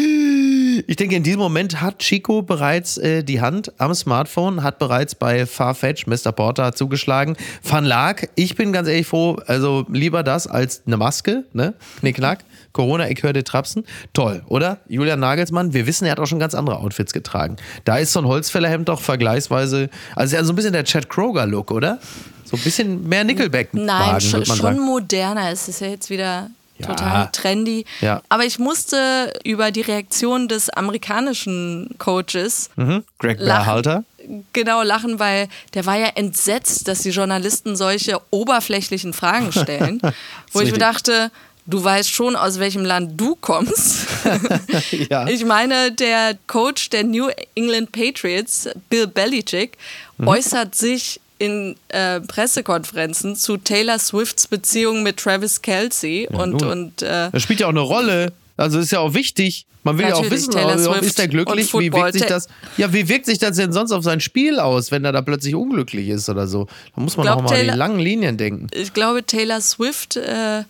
ich 0.88 0.96
denke, 0.96 1.16
in 1.16 1.24
diesem 1.24 1.40
Moment 1.40 1.82
hat 1.82 2.00
Chico 2.00 2.42
bereits 2.42 2.98
äh, 2.98 3.24
die 3.24 3.40
Hand 3.42 3.72
am 3.78 3.94
Smartphone, 3.94 4.64
hat 4.64 4.80
bereits 4.80 5.14
bei 5.14 5.46
Farfetch 5.46 6.08
Mr. 6.08 6.32
Porter 6.32 6.71
zugeschlagen. 6.74 7.36
Van 7.64 7.86
Laak, 7.86 8.30
ich 8.36 8.56
bin 8.56 8.74
ganz 8.74 8.88
ehrlich 8.88 9.08
froh, 9.08 9.38
also 9.48 9.86
lieber 9.90 10.24
das 10.24 10.48
als 10.48 10.84
eine 10.86 10.98
Maske, 10.98 11.46
ne? 11.54 11.74
Knickknack. 12.00 12.44
Corona, 12.74 13.10
ich 13.10 13.22
höre 13.22 13.34
dir 13.34 13.44
trapsen. 13.44 13.86
Toll, 14.14 14.44
oder? 14.48 14.80
Julian 14.88 15.20
Nagelsmann, 15.20 15.74
wir 15.74 15.88
wissen, 15.88 16.06
er 16.06 16.12
hat 16.12 16.20
auch 16.20 16.28
schon 16.28 16.40
ganz 16.40 16.56
andere 16.56 16.78
Outfits 16.78 17.14
getragen. 17.14 17.58
Da 17.84 17.98
ist 17.98 18.14
so 18.14 18.20
ein 18.20 18.26
Holzfällerhemd 18.26 18.88
doch 18.88 19.02
vergleichsweise, 19.02 19.90
also 20.16 20.44
so 20.44 20.54
ein 20.54 20.56
bisschen 20.56 20.74
der 20.74 20.86
Chad 20.86 21.10
Kroger-Look, 21.10 21.72
oder? 21.72 22.00
So 22.46 22.58
ein 22.58 22.64
bisschen 22.64 23.08
mehr 23.08 23.24
Nickelback. 23.24 23.74
Nein, 23.74 24.20
schon, 24.22 24.46
schon 24.46 24.80
moderner. 24.80 25.52
Es 25.52 25.68
ist 25.68 25.82
ja 25.82 25.88
jetzt 25.88 26.10
wieder 26.10 26.50
total 26.82 27.30
trendy. 27.32 27.86
Ja. 28.02 28.22
Aber 28.30 28.44
ich 28.44 28.60
musste 28.60 29.32
über 29.44 29.72
die 29.72 29.82
Reaktion 29.82 30.48
des 30.48 30.70
amerikanischen 30.70 31.90
Coaches 31.98 32.70
mhm. 32.76 33.04
Greg 33.20 33.38
Berhalter 33.38 34.04
genau 34.54 34.84
lachen, 34.84 35.20
weil 35.20 35.48
der 35.74 35.86
war 35.86 35.98
ja 35.98 36.08
entsetzt, 36.16 36.88
dass 36.88 37.00
die 37.00 37.10
Journalisten 37.10 37.76
solche 37.76 38.20
oberflächlichen 38.30 39.14
Fragen 39.14 39.52
stellen, 39.52 40.02
wo 40.52 40.62
ich 40.62 40.72
mir 40.72 40.78
dachte, 40.78 41.32
du 41.66 41.84
weißt 41.84 42.10
schon, 42.10 42.36
aus 42.36 42.60
welchem 42.60 42.86
Land 42.86 43.20
du 43.20 43.36
kommst. 43.36 44.08
ja. 45.10 45.28
Ich 45.28 45.46
meine, 45.46 45.92
der 45.92 46.38
Coach 46.48 46.90
der 46.90 47.04
New 47.04 47.30
England 47.56 47.92
Patriots, 47.92 48.70
Bill 48.90 49.08
Belichick, 49.08 49.78
mhm. 50.18 50.28
äußert 50.28 50.76
sich 50.76 51.20
in 51.38 51.76
äh, 51.88 52.20
Pressekonferenzen 52.20 53.36
zu 53.36 53.58
Taylor 53.58 53.98
Swifts 53.98 54.48
Beziehung 54.48 55.02
mit 55.02 55.18
Travis 55.18 55.62
Kelsey 55.64 56.28
ja, 56.32 56.40
und, 56.40 56.62
und 56.62 57.02
äh, 57.02 57.32
das 57.32 57.42
spielt 57.42 57.60
ja 57.62 57.66
auch 57.66 57.72
eine 57.72 57.80
Rolle. 57.80 58.32
Also 58.62 58.80
ist 58.80 58.92
ja 58.92 59.00
auch 59.00 59.14
wichtig. 59.14 59.66
Man 59.84 59.98
will 59.98 60.08
ja 60.08 60.14
auch 60.14 60.30
wissen, 60.30 60.52
Taylor 60.52 61.02
ist 61.02 61.20
er 61.20 61.28
glücklich? 61.28 61.74
Wie 61.74 61.92
wirkt 61.92 62.14
sich 62.14 62.26
das? 62.26 62.48
Ja, 62.78 62.94
wie 62.94 63.10
wirkt 63.10 63.26
sich 63.26 63.40
das 63.40 63.58
denn 63.58 63.74
sonst 63.74 63.92
auf 63.92 64.04
sein 64.04 64.20
Spiel 64.20 64.60
aus, 64.60 64.92
wenn 64.92 65.04
er 65.04 65.12
da 65.12 65.24
plötzlich 65.24 65.56
unglücklich 65.56 66.10
ist 66.10 66.30
oder 66.30 66.48
so? 66.48 66.68
Da 66.96 67.02
muss 67.02 67.18
man 67.18 67.28
auch 67.30 67.42
mal 67.42 67.50
Taylor, 67.50 67.62
an 67.62 67.74
die 67.74 67.80
langen 67.80 68.00
Linien 68.00 68.38
denken. 68.38 68.68
Ich 68.74 68.94
glaube, 68.94 69.26
Taylor 69.26 69.60
Swift 69.60 70.18
äh, 70.18 70.64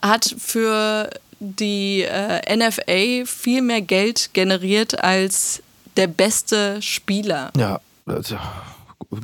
hat 0.00 0.36
für 0.38 1.10
die 1.40 2.02
äh, 2.02 2.56
NFA 2.56 3.26
viel 3.26 3.62
mehr 3.62 3.80
Geld 3.80 4.30
generiert 4.32 5.02
als 5.02 5.60
der 5.96 6.06
beste 6.06 6.80
Spieler. 6.80 7.50
Ja, 7.56 7.80
also, 8.06 8.36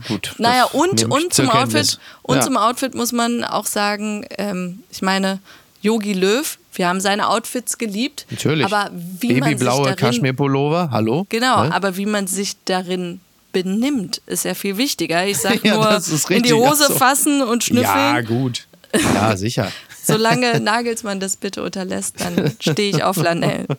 gut. 0.09 0.35
Naja, 0.39 0.65
und, 0.73 1.05
und, 1.05 1.33
zum 1.33 1.51
Outfit, 1.51 2.01
und 2.23 2.37
ja. 2.37 2.43
zum 2.43 2.57
Outfit 2.57 2.97
muss 2.97 3.13
man 3.13 3.45
auch 3.45 3.67
sagen, 3.67 4.27
ähm, 4.39 4.83
ich 4.91 5.03
meine, 5.03 5.39
Yogi 5.83 6.15
Löw, 6.15 6.59
wir 6.75 6.89
haben 6.89 7.01
seine 7.01 7.29
Outfits 7.29 7.79
geliebt. 7.79 8.27
Natürlich. 8.31 8.65
Aber 8.65 8.91
wie 8.93 9.41
Babyblaue 9.41 9.95
Kaschmirpullover, 9.95 10.91
hallo? 10.91 11.27
Genau, 11.29 11.65
ne? 11.65 11.75
aber 11.75 11.97
wie 11.97 12.07
man 12.07 12.27
sich 12.27 12.57
darin 12.65 13.21
benimmt, 13.53 14.21
ist 14.27 14.45
ja 14.45 14.55
viel 14.55 14.77
wichtiger. 14.77 15.27
Ich 15.27 15.39
sag 15.39 15.65
ja, 15.65 15.75
nur, 15.75 16.01
in 16.29 16.43
die 16.43 16.53
Hose 16.53 16.87
so. 16.89 16.95
fassen 16.95 17.43
und 17.43 17.65
schnüffeln. 17.65 17.87
Ja, 17.87 18.21
gut. 18.21 18.67
Ja, 19.15 19.37
sicher. 19.37 19.73
Solange 20.03 20.61
Nagelsmann 20.61 21.21
das 21.21 21.37
bitte 21.37 21.63
unterlässt, 21.63 22.21
dann 22.21 22.55
stehe 22.61 22.91
ich 22.91 23.03
auf 23.03 23.17
Flanell. 23.17 23.67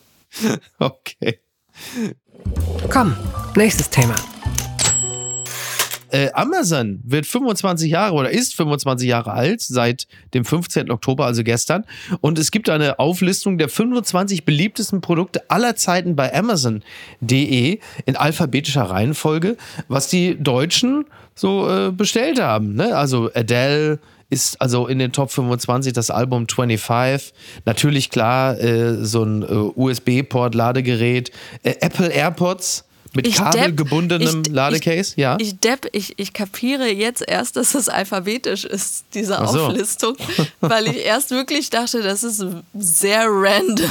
Okay. 0.78 1.40
Komm, 2.90 3.16
nächstes 3.54 3.88
Thema. 3.88 4.14
Äh, 6.16 6.30
Amazon 6.32 7.00
wird 7.04 7.26
25 7.26 7.90
Jahre 7.90 8.14
oder 8.14 8.30
ist 8.30 8.54
25 8.54 9.06
Jahre 9.06 9.32
alt 9.32 9.60
seit 9.60 10.06
dem 10.32 10.46
15. 10.46 10.90
Oktober, 10.90 11.26
also 11.26 11.44
gestern. 11.44 11.84
Und 12.22 12.38
es 12.38 12.50
gibt 12.50 12.70
eine 12.70 12.98
Auflistung 12.98 13.58
der 13.58 13.68
25 13.68 14.46
beliebtesten 14.46 15.02
Produkte 15.02 15.50
aller 15.50 15.76
Zeiten 15.76 16.16
bei 16.16 16.34
Amazon.de 16.34 17.80
in 18.06 18.16
alphabetischer 18.16 18.84
Reihenfolge, 18.84 19.58
was 19.88 20.08
die 20.08 20.42
Deutschen 20.42 21.04
so 21.34 21.68
äh, 21.68 21.92
bestellt 21.92 22.40
haben. 22.40 22.74
Ne? 22.74 22.96
Also 22.96 23.30
Adele, 23.34 23.98
ist 24.28 24.60
also 24.60 24.88
in 24.88 24.98
den 24.98 25.12
Top 25.12 25.30
25 25.30 25.92
das 25.92 26.10
Album 26.10 26.48
25. 26.48 27.32
Natürlich 27.64 28.10
klar, 28.10 28.58
äh, 28.58 29.04
so 29.04 29.22
ein 29.22 29.42
äh, 29.42 29.46
USB-Port-Ladegerät. 29.46 31.30
Äh, 31.62 31.74
Apple 31.80 32.08
AirPods 32.08 32.85
mit 33.16 33.26
Ich 33.26 33.34
kabelgebundenem 33.36 34.42
depp- 34.42 34.46
ich- 34.48 34.52
Ladecase, 34.54 35.12
ja. 35.16 35.36
Ich 35.40 35.58
depp, 35.58 35.88
ich, 35.92 36.14
ich 36.18 36.32
kapiere 36.32 36.86
jetzt 36.88 37.24
erst, 37.26 37.56
dass 37.56 37.74
es 37.74 37.88
alphabetisch 37.88 38.64
ist, 38.64 39.04
diese 39.14 39.34
so. 39.46 39.60
Auflistung, 39.66 40.16
weil 40.60 40.86
ich 40.88 41.04
erst 41.04 41.30
wirklich 41.32 41.70
dachte, 41.70 42.02
das 42.02 42.22
ist 42.22 42.44
sehr 42.74 43.24
random. 43.28 43.90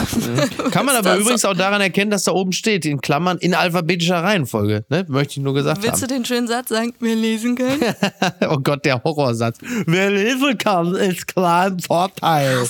Kann 0.71 0.85
man 0.85 0.95
aber 0.95 1.09
das 1.11 1.19
übrigens 1.19 1.41
so? 1.41 1.49
auch 1.49 1.53
daran 1.55 1.81
erkennen, 1.81 2.11
dass 2.11 2.23
da 2.23 2.31
oben 2.31 2.53
steht, 2.53 2.85
in 2.85 3.01
Klammern 3.01 3.37
in 3.39 3.53
alphabetischer 3.53 4.23
Reihenfolge. 4.23 4.85
Ne? 4.89 5.05
Möchte 5.09 5.31
ich 5.33 5.37
nur 5.43 5.53
gesagt 5.53 5.81
Willst 5.83 5.97
du 6.01 6.03
haben. 6.03 6.09
den 6.09 6.25
schönen 6.25 6.47
Satz 6.47 6.69
sagen, 6.69 6.93
wir 6.99 7.15
lesen 7.15 7.55
können? 7.55 7.81
oh 8.49 8.57
Gott, 8.63 8.85
der 8.85 9.03
Horrorsatz. 9.03 9.57
Wer 9.87 10.11
lesen 10.11 10.57
kann, 10.57 10.95
ist 10.95 11.27
klar 11.27 11.67
im 11.67 11.79
Vorteil. 11.79 12.65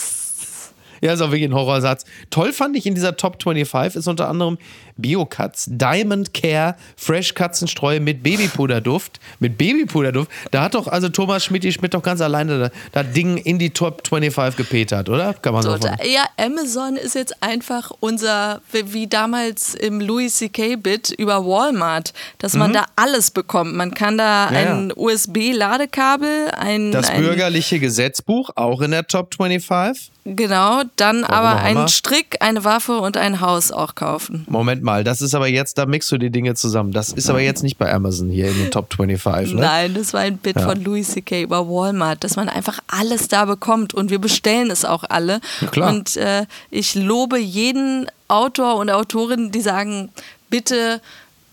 Ja, 1.02 1.14
ist 1.14 1.22
auch 1.22 1.28
wirklich 1.30 1.44
ein 1.50 1.54
Horrorsatz. 1.54 2.06
Toll 2.32 2.52
fand 2.54 2.76
ich 2.78 2.86
in 2.86 2.96
dieser 2.96 3.16
Top 3.18 3.44
25 3.44 4.00
ist 4.00 4.08
unter 4.08 4.28
anderem 4.30 4.58
Biocuts, 4.98 5.66
Diamond 5.68 6.34
Care, 6.34 6.76
Fresh 6.96 7.34
Katzenstreu 7.34 8.00
mit 8.00 8.24
Babypuderduft. 8.24 9.20
Mit 9.40 9.58
Babypuderduft. 9.58 10.32
Da 10.52 10.64
hat 10.64 10.76
doch 10.76 10.88
also 10.88 11.10
Thomas 11.10 11.44
Schmidt 11.44 11.66
Schmidt 11.74 11.94
doch 11.94 12.04
ganz 12.04 12.22
alleine 12.22 12.60
da, 12.94 13.04
das 13.04 13.14
Ding 13.14 13.38
in 13.38 13.60
die 13.60 13.72
Top 13.72 14.08
25 14.08 14.58
gepetert, 14.58 15.10
oder? 15.10 15.34
Kann 15.34 15.54
man 15.54 15.64
so 15.64 15.78
von. 15.78 15.92
Ja, 16.04 16.26
Amazon 16.38 16.96
ist 16.96 17.16
jetzt 17.16 17.42
einfach 17.42 17.92
unser, 18.00 18.62
wie 18.72 19.08
damals 19.08 19.74
im 19.76 20.00
Louis 20.00 20.36
C.K. 20.38 20.76
Bit 20.78 21.12
über 21.12 21.46
Walmart, 21.46 22.14
dass 22.38 22.54
man 22.54 22.72
da 22.74 22.86
alles 22.96 23.32
bekommt. 23.32 23.76
Man 23.76 23.94
kann 23.94 24.18
da 24.18 24.46
Mhm. 24.46 24.54
Ja, 24.56 24.62
ja. 24.62 24.74
ein 24.76 24.94
USB-Ladekabel, 24.96 26.52
ein, 26.58 26.92
Das 26.92 27.10
ein 27.10 27.22
bürgerliche 27.22 27.80
Gesetzbuch, 27.80 28.52
auch 28.56 28.82
in 28.82 28.92
der 28.92 29.08
Top 29.08 29.34
25. 29.36 30.12
genau, 30.26 30.82
dann 30.96 31.24
aber 31.24 31.50
auch 31.56 31.70
immer. 31.70 31.80
einen 31.82 31.88
Strick, 31.88 32.38
eine 32.40 32.64
Waffe 32.64 32.98
und 33.00 33.18
ein 33.18 33.42
Haus 33.42 33.72
auch 33.72 33.96
kaufen. 33.96 34.46
Moment 34.50 34.84
mal, 34.86 35.04
das 35.04 35.22
ist 35.22 35.36
aber 35.36 35.48
jetzt, 35.48 35.78
da 35.78 35.86
mixst 35.86 36.12
du 36.12 36.18
die 36.18 36.30
Dinge 36.30 36.54
zusammen. 36.56 36.92
Das 36.92 37.12
ist 37.12 37.30
aber 37.30 37.42
jetzt 37.42 37.64
nicht 37.64 37.78
bei 37.78 37.94
Amazon 37.94 38.30
hier 38.30 38.48
in 38.48 38.58
den 38.58 38.72
Top 38.72 38.94
25, 38.94 39.56
ne? 39.56 39.62
Nein, 39.62 39.94
das 39.94 40.14
war 40.14 40.22
ein 40.22 40.38
Bit 40.38 40.62
von 40.62 40.82
Louis 40.82 41.12
C.K. 41.12 41.42
über 41.42 41.68
Walmart, 41.68 42.24
dass 42.24 42.38
man 42.38 42.48
einfach 42.48 42.80
alles 42.88 43.28
da 43.28 43.46
bekommt 43.46 43.94
und 43.94 44.10
wir 44.10 44.20
bestellen 44.20 44.72
es 44.72 44.86
auch 44.86 45.04
alle. 45.10 45.42
Ja, 45.60 45.68
klar. 45.68 45.90
Und 45.90 46.16
äh, 46.16 46.46
ich 46.72 46.96
lobe 46.96 47.38
jeden 47.38 48.08
Autor 48.30 48.78
und 48.78 48.90
Autorin, 48.90 49.52
die 49.52 49.62
sagen, 49.62 50.10
bitte 50.50 51.02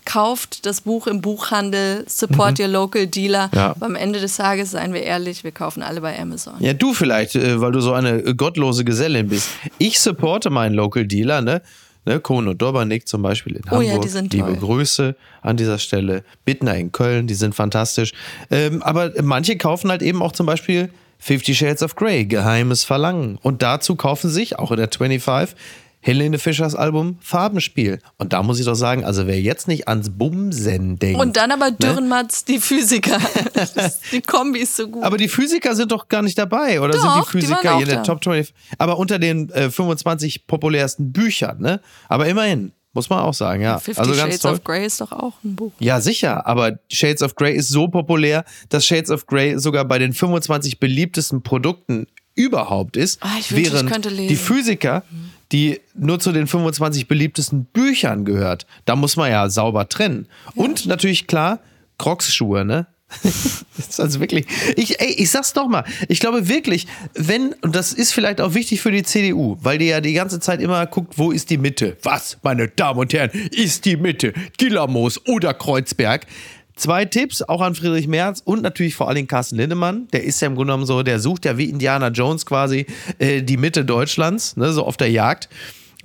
kauft 0.05 0.65
das 0.65 0.81
Buch 0.81 1.07
im 1.07 1.21
Buchhandel, 1.21 2.05
support 2.07 2.59
your 2.59 2.67
local 2.67 3.07
dealer. 3.07 3.47
Mhm. 3.47 3.57
Ja. 3.57 3.75
Am 3.79 3.95
Ende 3.95 4.19
des 4.19 4.35
Tages, 4.35 4.71
seien 4.71 4.93
wir 4.93 5.03
ehrlich, 5.03 5.43
wir 5.43 5.51
kaufen 5.51 5.81
alle 5.83 6.01
bei 6.01 6.19
Amazon. 6.19 6.55
Ja, 6.59 6.73
du 6.73 6.93
vielleicht, 6.93 7.35
äh, 7.35 7.59
weil 7.61 7.71
du 7.71 7.79
so 7.79 7.93
eine 7.93 8.35
gottlose 8.35 8.83
Gesellin 8.83 9.29
bist. 9.29 9.49
Ich 9.77 9.99
supporte 9.99 10.49
meinen 10.49 10.75
Local 10.75 11.05
Dealer, 11.05 11.41
ne? 11.41 11.61
Ne 12.05 12.19
Kohn 12.19 12.47
und 12.47 12.61
Dobernick 12.61 13.07
zum 13.07 13.21
Beispiel 13.21 13.55
in 13.57 13.61
Oh 13.71 13.81
ja, 13.81 13.89
Hamburg. 13.89 14.01
die 14.03 14.09
sind 14.09 14.33
Liebe 14.33 14.47
toll. 14.47 14.57
Grüße 14.57 15.15
an 15.41 15.57
dieser 15.57 15.77
Stelle. 15.79 16.23
Bittner 16.45 16.75
in 16.75 16.91
Köln, 16.91 17.27
die 17.27 17.33
sind 17.33 17.55
fantastisch. 17.55 18.13
Ähm, 18.51 18.81
aber 18.83 19.11
manche 19.21 19.57
kaufen 19.57 19.89
halt 19.89 20.01
eben 20.01 20.21
auch 20.21 20.31
zum 20.31 20.45
Beispiel 20.45 20.89
Fifty 21.19 21.55
Shades 21.55 21.81
of 21.83 21.95
Grey, 21.95 22.25
Geheimes 22.25 22.83
Verlangen. 22.83 23.37
Und 23.41 23.61
dazu 23.61 23.95
kaufen 23.95 24.29
sich, 24.29 24.59
auch 24.59 24.71
in 24.71 24.77
der 24.77 24.89
25, 24.91 25.55
Helene 26.05 26.37
Fischers 26.37 26.75
Album 26.75 27.17
Farbenspiel. 27.21 27.99
Und 28.17 28.33
da 28.33 28.43
muss 28.43 28.59
ich 28.59 28.65
doch 28.65 28.75
sagen, 28.75 29.05
also 29.05 29.25
wer 29.25 29.39
jetzt 29.39 29.69
nicht 29.69 29.87
ans 29.87 30.09
Bumsen 30.09 30.99
denkt. 30.99 31.19
Und 31.19 31.37
dann 31.37 31.49
aber 31.51 31.71
ne? 31.71 31.77
Dürrenmatz, 31.79 32.43
die 32.43 32.59
Physiker. 32.59 33.17
Die 34.11 34.21
Kombi 34.21 34.59
ist 34.59 34.75
so 34.75 34.87
gut. 34.89 35.03
Aber 35.03 35.17
die 35.17 35.29
Physiker 35.29 35.75
sind 35.75 35.91
doch 35.91 36.09
gar 36.09 36.21
nicht 36.21 36.37
dabei, 36.37 36.81
oder 36.81 36.93
sind 36.93 37.03
Doch, 37.03 37.31
die 37.31 37.39
die 37.39 37.45
Physiker 37.45 37.77
hier 37.77 37.87
in 37.87 37.89
der. 37.89 38.03
Top 38.03 38.23
20? 38.23 38.53
Aber 38.77 38.97
unter 38.97 39.17
den 39.17 39.49
äh, 39.51 39.69
25 39.69 40.45
populärsten 40.45 41.13
Büchern, 41.13 41.61
ne? 41.61 41.79
Aber 42.09 42.27
immerhin, 42.27 42.73
muss 42.93 43.09
man 43.09 43.19
auch 43.19 43.33
sagen, 43.33 43.61
ja. 43.61 43.79
Fifty 43.79 43.99
also 43.99 44.11
ganz 44.11 44.21
Shades 44.21 44.39
toll. 44.39 44.53
of 44.53 44.63
Grey 44.63 44.85
ist 44.85 44.99
doch 44.99 45.11
auch 45.11 45.33
ein 45.43 45.55
Buch. 45.55 45.71
Ja, 45.79 46.01
sicher, 46.01 46.45
aber 46.45 46.79
Shades 46.91 47.23
of 47.23 47.35
Grey 47.35 47.55
ist 47.55 47.69
so 47.69 47.87
populär, 47.87 48.43
dass 48.69 48.85
Shades 48.85 49.09
of 49.09 49.25
Grey 49.25 49.57
sogar 49.57 49.85
bei 49.85 49.99
den 49.99 50.13
25 50.13 50.79
beliebtesten 50.79 51.43
Produkten 51.43 52.07
überhaupt 52.35 52.97
ist, 52.97 53.19
Ah, 53.21 53.35
ich 53.39 53.51
wünschte, 53.51 53.77
ich 53.77 53.83
während 53.83 54.29
die 54.29 54.35
Physiker, 54.35 55.03
die 55.51 55.79
nur 55.93 56.19
zu 56.19 56.31
den 56.31 56.47
25 56.47 57.07
beliebtesten 57.07 57.65
Büchern 57.65 58.25
gehört, 58.25 58.65
da 58.85 58.95
muss 58.95 59.15
man 59.15 59.29
ja 59.29 59.49
sauber 59.49 59.87
trennen. 59.87 60.27
Und 60.55 60.85
natürlich 60.85 61.27
klar, 61.27 61.59
Crocs-Schuhe, 61.97 62.65
ne? 62.65 62.87
das 63.23 63.89
ist 63.89 63.99
also 63.99 64.19
wirklich. 64.19 64.47
Ich, 64.75 64.99
ey, 64.99 65.13
ich 65.17 65.29
sag's 65.29 65.53
doch 65.53 65.67
mal. 65.67 65.83
Ich 66.07 66.19
glaube 66.19 66.47
wirklich, 66.49 66.87
wenn, 67.13 67.53
und 67.61 67.75
das 67.75 67.93
ist 67.93 68.11
vielleicht 68.11 68.41
auch 68.41 68.55
wichtig 68.55 68.81
für 68.81 68.91
die 68.91 69.03
CDU, 69.03 69.57
weil 69.61 69.77
die 69.77 69.85
ja 69.85 70.01
die 70.01 70.13
ganze 70.13 70.39
Zeit 70.39 70.61
immer 70.61 70.85
guckt, 70.87 71.17
wo 71.17 71.31
ist 71.31 71.51
die 71.51 71.59
Mitte? 71.59 71.95
Was, 72.01 72.39
meine 72.41 72.69
Damen 72.69 72.99
und 72.99 73.13
Herren, 73.13 73.29
ist 73.51 73.85
die 73.85 73.97
Mitte? 73.97 74.33
Gillermoos 74.57 75.21
oder 75.27 75.53
Kreuzberg? 75.53 76.25
Zwei 76.75 77.05
Tipps, 77.05 77.41
auch 77.43 77.61
an 77.61 77.75
Friedrich 77.75 78.07
Merz 78.07 78.41
und 78.43 78.63
natürlich 78.63 78.95
vor 78.95 79.07
allen 79.07 79.15
Dingen 79.15 79.27
Carsten 79.27 79.57
Lindemann. 79.57 80.07
Der 80.11 80.23
ist 80.23 80.41
ja 80.41 80.47
im 80.47 80.55
Grunde 80.55 80.71
genommen 80.71 80.85
so, 80.85 81.03
der 81.03 81.19
sucht 81.19 81.45
ja 81.45 81.57
wie 81.57 81.65
Indiana 81.65 82.07
Jones 82.07 82.45
quasi 82.45 82.87
äh, 83.19 83.43
die 83.43 83.57
Mitte 83.57 83.85
Deutschlands, 83.85 84.57
ne, 84.57 84.73
so 84.73 84.83
auf 84.85 84.97
der 84.97 85.11
Jagd. 85.11 85.49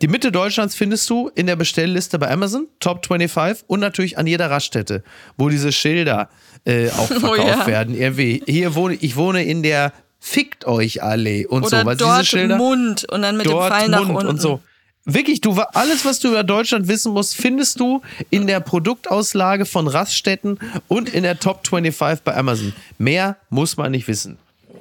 Die 0.01 0.09
Mitte 0.09 0.31
Deutschlands 0.31 0.77
findest 0.77 1.09
du 1.11 1.29
in 1.35 1.47
der 1.47 1.57
Bestellliste 1.57 2.19
bei 2.19 2.31
Amazon, 2.31 2.69
Top 2.79 3.05
25 3.07 3.65
und 3.67 3.81
natürlich 3.81 4.19
an 4.19 4.27
jeder 4.27 4.51
Raststätte, 4.51 5.03
wo 5.37 5.49
diese 5.49 5.73
Schilder 5.73 6.29
äh, 6.65 6.91
auch 6.91 7.07
verkauft 7.07 7.39
ja. 7.39 7.67
werden. 7.67 7.97
Irgendwie, 7.97 8.43
hier 8.47 8.75
wohne, 8.75 8.95
ich 8.95 9.17
wohne 9.17 9.45
in 9.45 9.63
der 9.63 9.93
Fickt 10.21 10.67
euch 10.67 11.03
Allee 11.03 11.47
und 11.47 11.65
Oder 11.65 11.81
so. 11.81 11.87
Weil 11.87 11.97
dort 11.97 12.21
diese 12.21 12.27
Schilder, 12.27 12.57
Mund 12.57 13.07
und 13.09 13.23
dann 13.23 13.37
mit 13.37 13.47
dem 13.47 13.57
Pfeil 13.57 13.89
nach 13.89 14.09
unten. 14.09 14.27
und 14.27 14.41
so. 14.41 14.61
Wirklich, 15.11 15.41
du 15.41 15.59
alles, 15.73 16.05
was 16.05 16.19
du 16.21 16.29
über 16.29 16.45
Deutschland 16.45 16.87
wissen 16.87 17.15
musst, 17.15 17.35
findest 17.35 17.81
du 17.81 18.03
in 18.29 18.47
der 18.47 18.61
Produktauslage 18.61 19.65
von 19.65 19.89
Raststätten 19.89 20.59
und 20.87 21.09
in 21.09 21.23
der 21.23 21.41
Top 21.41 21.67
25 21.67 22.25
bei 22.25 22.37
Amazon. 22.37 22.75
Mehr 22.99 23.39
muss 23.49 23.79
man 23.79 23.93
nicht 23.93 24.07
wissen. 24.07 24.37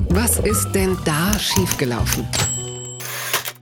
Was 0.10 0.40
ist 0.40 0.70
denn 0.74 0.98
da 1.06 1.32
schiefgelaufen? 1.40 2.28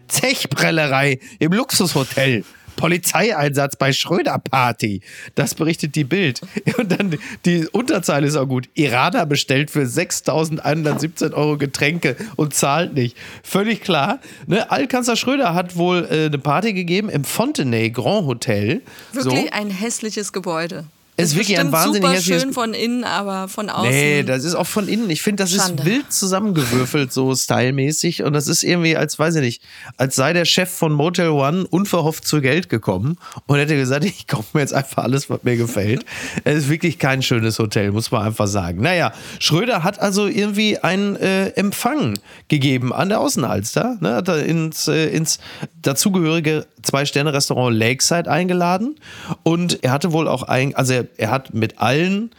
Zechprellerei 0.08 1.20
im 1.38 1.54
Luxushotel. 1.54 2.44
Polizeieinsatz 2.76 3.76
bei 3.76 3.94
Schröder 3.94 4.40
Party. 4.40 5.02
Das 5.36 5.56
berichtet 5.56 5.96
die 5.96 6.04
Bild. 6.04 6.42
Und 6.78 6.92
dann 6.92 7.18
die 7.46 7.68
Unterzeile 7.68 8.28
ist 8.28 8.36
auch 8.36 8.48
gut. 8.48 8.70
Iraner 8.74 9.26
bestellt 9.26 9.72
für 9.72 9.84
6.117 9.84 11.34
Euro 11.34 11.58
Getränke 11.58 12.16
und 12.36 12.54
zahlt 12.54 12.94
nicht. 12.94 13.18
Völlig 13.44 13.82
klar. 13.82 14.20
Ne? 14.48 14.70
Altkanzler 14.70 15.16
Schröder 15.16 15.54
hat 15.54 15.76
wohl 15.76 16.08
äh, 16.10 16.26
eine 16.26 16.38
Party 16.38 16.74
gegeben 16.74 17.10
im 17.10 17.24
Fontenay 17.24 17.90
Grand 17.90 18.26
Hotel. 18.26 18.82
Wirklich 19.14 19.46
so. 19.46 19.52
ein 19.52 19.70
hässliches 19.70 20.34
Gebäude. 20.34 20.86
Es 21.18 21.30
ist 21.30 21.36
wirklich 21.38 21.58
ein 21.60 21.72
wahnsinnig 21.72 22.20
super 22.20 22.40
schön 22.40 22.54
von 22.54 22.74
innen, 22.74 23.06
aber 23.06 23.48
von 23.48 23.70
außen. 23.70 23.90
Nee, 23.90 24.24
das 24.24 24.44
ist 24.44 24.54
auch 24.54 24.68
von 24.68 24.90
innen. 24.90 25.10
Ich 25.10 25.22
finde, 25.22 25.44
das 25.44 25.52
Schande. 25.52 25.82
ist 25.82 25.90
wild 25.90 26.12
zusammengewürfelt, 26.12 27.14
so 27.14 27.34
stylmäßig. 27.34 28.24
Und 28.24 28.34
das 28.34 28.48
ist 28.48 28.64
irgendwie, 28.64 28.98
als 28.98 29.18
weiß 29.18 29.36
ich 29.36 29.42
nicht, 29.42 29.62
als 29.96 30.16
sei 30.16 30.34
der 30.34 30.44
Chef 30.44 30.70
von 30.70 30.92
Motel 30.92 31.30
One 31.30 31.66
unverhofft 31.68 32.28
zu 32.28 32.42
Geld 32.42 32.68
gekommen 32.68 33.18
und 33.48 33.58
hätte 33.58 33.78
gesagt, 33.78 34.04
ich 34.06 34.28
kaufe 34.28 34.50
mir 34.54 34.60
jetzt 34.60 34.74
einfach 34.74 35.04
alles, 35.04 35.30
was 35.30 35.44
mir 35.44 35.56
gefällt. 35.56 36.04
es 36.44 36.64
ist 36.64 36.70
wirklich 36.70 37.00
kein 37.00 37.22
schönes 37.22 37.60
Hotel, 37.60 37.92
muss 37.92 38.12
man 38.12 38.24
einfach 38.24 38.48
sagen. 38.48 38.82
Naja, 38.82 39.14
Schröder 39.40 39.84
hat 39.84 40.00
also 40.00 40.28
irgendwie 40.28 40.80
einen 40.80 41.16
äh, 41.16 41.48
Empfang 41.52 42.20
gegeben 42.50 42.92
an 42.92 43.08
der 43.08 43.22
Außenalster. 43.22 43.98
Ne? 44.02 44.16
Hat 44.16 44.28
er 44.28 44.46
ins, 44.46 44.90
äh, 44.90 45.08
ins 45.08 45.40
dazugehörige 45.82 46.66
Zwei-Sterne-Restaurant 46.86 47.76
Lakeside 47.76 48.30
eingeladen. 48.30 49.00
Und 49.44 49.84
er 49.84 49.92
hatte 49.92 50.12
wohl 50.12 50.28
auch 50.28 50.44
ein, 50.44 50.76
also 50.76 50.94
er, 50.94 51.05
er 51.18 51.32
hat 51.32 51.54
mit 51.54 51.80
allen 51.80 52.32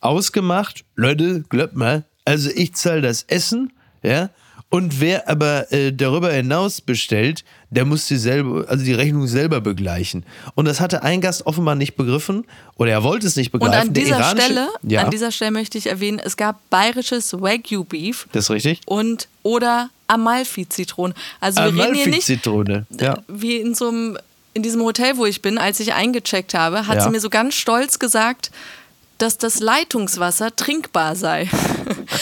ausgemacht, 0.00 0.84
Leute, 0.94 1.44
glaubt 1.48 1.74
mal, 1.74 2.04
also 2.24 2.50
ich 2.54 2.74
zahle 2.74 3.02
das 3.02 3.24
Essen, 3.24 3.72
ja, 4.02 4.30
und 4.70 5.00
wer 5.00 5.28
aber 5.28 5.72
äh, 5.72 5.92
darüber 5.92 6.30
hinaus 6.30 6.82
bestellt, 6.82 7.42
der 7.70 7.86
muss 7.86 8.06
die 8.06 8.16
also 8.16 8.84
die 8.84 8.92
Rechnung 8.92 9.26
selber 9.26 9.62
begleichen. 9.62 10.24
Und 10.56 10.66
das 10.66 10.78
hatte 10.80 11.02
ein 11.02 11.22
Gast 11.22 11.46
offenbar 11.46 11.74
nicht 11.74 11.96
begriffen 11.96 12.44
oder 12.76 12.90
er 12.90 13.02
wollte 13.02 13.26
es 13.26 13.36
nicht 13.36 13.52
Und 13.54 13.60
begreifen. 13.60 13.88
an 13.88 13.94
Der 13.94 14.04
dieser 14.04 14.22
Stelle, 14.24 14.68
ja, 14.82 15.04
an 15.04 15.10
dieser 15.10 15.32
Stelle 15.32 15.52
möchte 15.52 15.78
ich 15.78 15.86
erwähnen, 15.86 16.20
es 16.22 16.36
gab 16.36 16.60
bayerisches 16.68 17.32
Wagyu 17.32 17.84
Beef 17.84 18.28
das 18.32 18.44
ist 18.44 18.50
richtig. 18.50 18.80
und 18.84 19.28
oder 19.42 19.88
Amalfi-Zitronen. 20.06 21.14
Also 21.40 21.60
Amalfi-Zitrone, 21.60 22.86
ja. 23.00 23.18
wie 23.26 23.56
in 23.56 23.74
so 23.74 23.88
einem 23.88 24.18
in 24.54 24.62
diesem 24.62 24.82
Hotel, 24.82 25.16
wo 25.16 25.26
ich 25.26 25.42
bin, 25.42 25.58
als 25.58 25.78
ich 25.80 25.92
eingecheckt 25.94 26.54
habe, 26.54 26.86
hat 26.86 26.96
Ja. 26.96 27.02
sie 27.02 27.10
mir 27.10 27.20
so 27.20 27.30
ganz 27.30 27.54
stolz 27.54 27.98
gesagt, 27.98 28.50
dass 29.18 29.36
das 29.36 29.58
Leitungswasser 29.60 30.54
trinkbar 30.54 31.16
sei. 31.16 31.48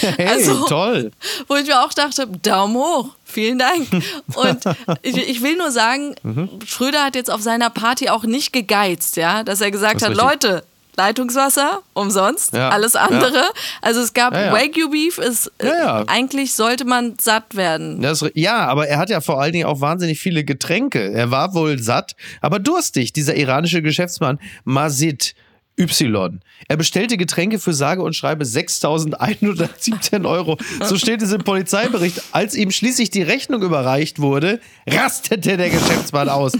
Hey, 0.01 0.27
Also- 0.29 0.67
toll. 0.67 1.11
Wo 1.49 1.55
ich 1.57 1.67
mir 1.67 1.83
auch 1.83 1.93
dachte, 1.93 2.27
Daumen 2.27 2.75
hoch, 2.77 3.11
vielen 3.25 3.59
Dank. 3.59 3.87
Und 4.35 4.65
ich, 5.03 5.17
ich 5.17 5.43
will 5.43 5.57
nur 5.57 5.71
sagen, 5.71 6.15
Mhm. 6.23 6.49
Schröder 6.67 7.05
hat 7.05 7.15
jetzt 7.15 7.31
auf 7.31 7.41
seiner 7.41 7.71
Party 7.71 8.09
auch 8.11 8.25
nicht 8.25 8.53
gegeizt, 8.53 9.17
ja, 9.17 9.43
dass 9.43 9.61
er 9.61 9.71
gesagt 9.71 9.97
Das 9.97 10.03
hat, 10.03 10.11
richtig. 10.11 10.25
Leute, 10.25 10.65
Leitungswasser 10.97 11.81
umsonst, 11.93 12.53
Ja, 12.55 12.71
alles 12.71 12.97
andere. 12.97 13.43
Also 13.83 14.01
es 14.01 14.15
gab 14.15 14.35
Ja, 14.35 14.47
ja. 14.47 14.53
Wagyu 14.53 14.89
Beef, 14.91 15.19
ist, 15.19 15.53
äh, 15.59 15.67
Ja, 15.69 15.75
ja. 15.77 16.05
eigentlich 16.07 16.55
sollte 16.55 16.85
man 16.85 17.17
satt 17.21 17.55
werden. 17.55 18.01
Das, 18.03 18.25
ja, 18.35 18.67
aber 18.67 18.89
er 18.89 18.99
hat 18.99 19.11
ja 19.11 19.21
vor 19.21 19.41
allen 19.41 19.53
Dingen 19.53 19.67
auch 19.67 19.81
wahnsinnig 19.81 20.19
viele 20.21 20.45
Getränke. 20.45 21.13
Er 21.13 21.31
war 21.31 21.55
wohl 21.55 21.79
satt, 21.79 22.17
aber 22.41 22.59
durstig, 22.59 23.13
dieser 23.13 23.37
iranische 23.37 23.83
Geschäftsmann 23.83 24.39
Mazid 24.65 25.35
Y. 25.79 26.41
Er 26.69 26.77
bestellte 26.79 27.19
Getränke 27.19 27.59
für 27.59 27.75
sage 27.75 28.03
und 28.03 28.17
schreibe 28.17 28.45
6.117 28.45 30.27
Euro. 30.27 30.57
So 30.83 30.97
steht 30.99 31.21
es 31.23 31.33
im 31.33 31.45
Polizeibericht. 31.45 32.23
Als 32.33 32.55
ihm 32.55 32.71
schließlich 32.71 33.11
die 33.11 33.23
Rechnung 33.23 33.63
überreicht 33.63 34.19
wurde, 34.21 34.61
rastete 34.89 35.57
der 35.59 35.71
Geschäftsmann 35.71 36.29
aus. 36.31 36.53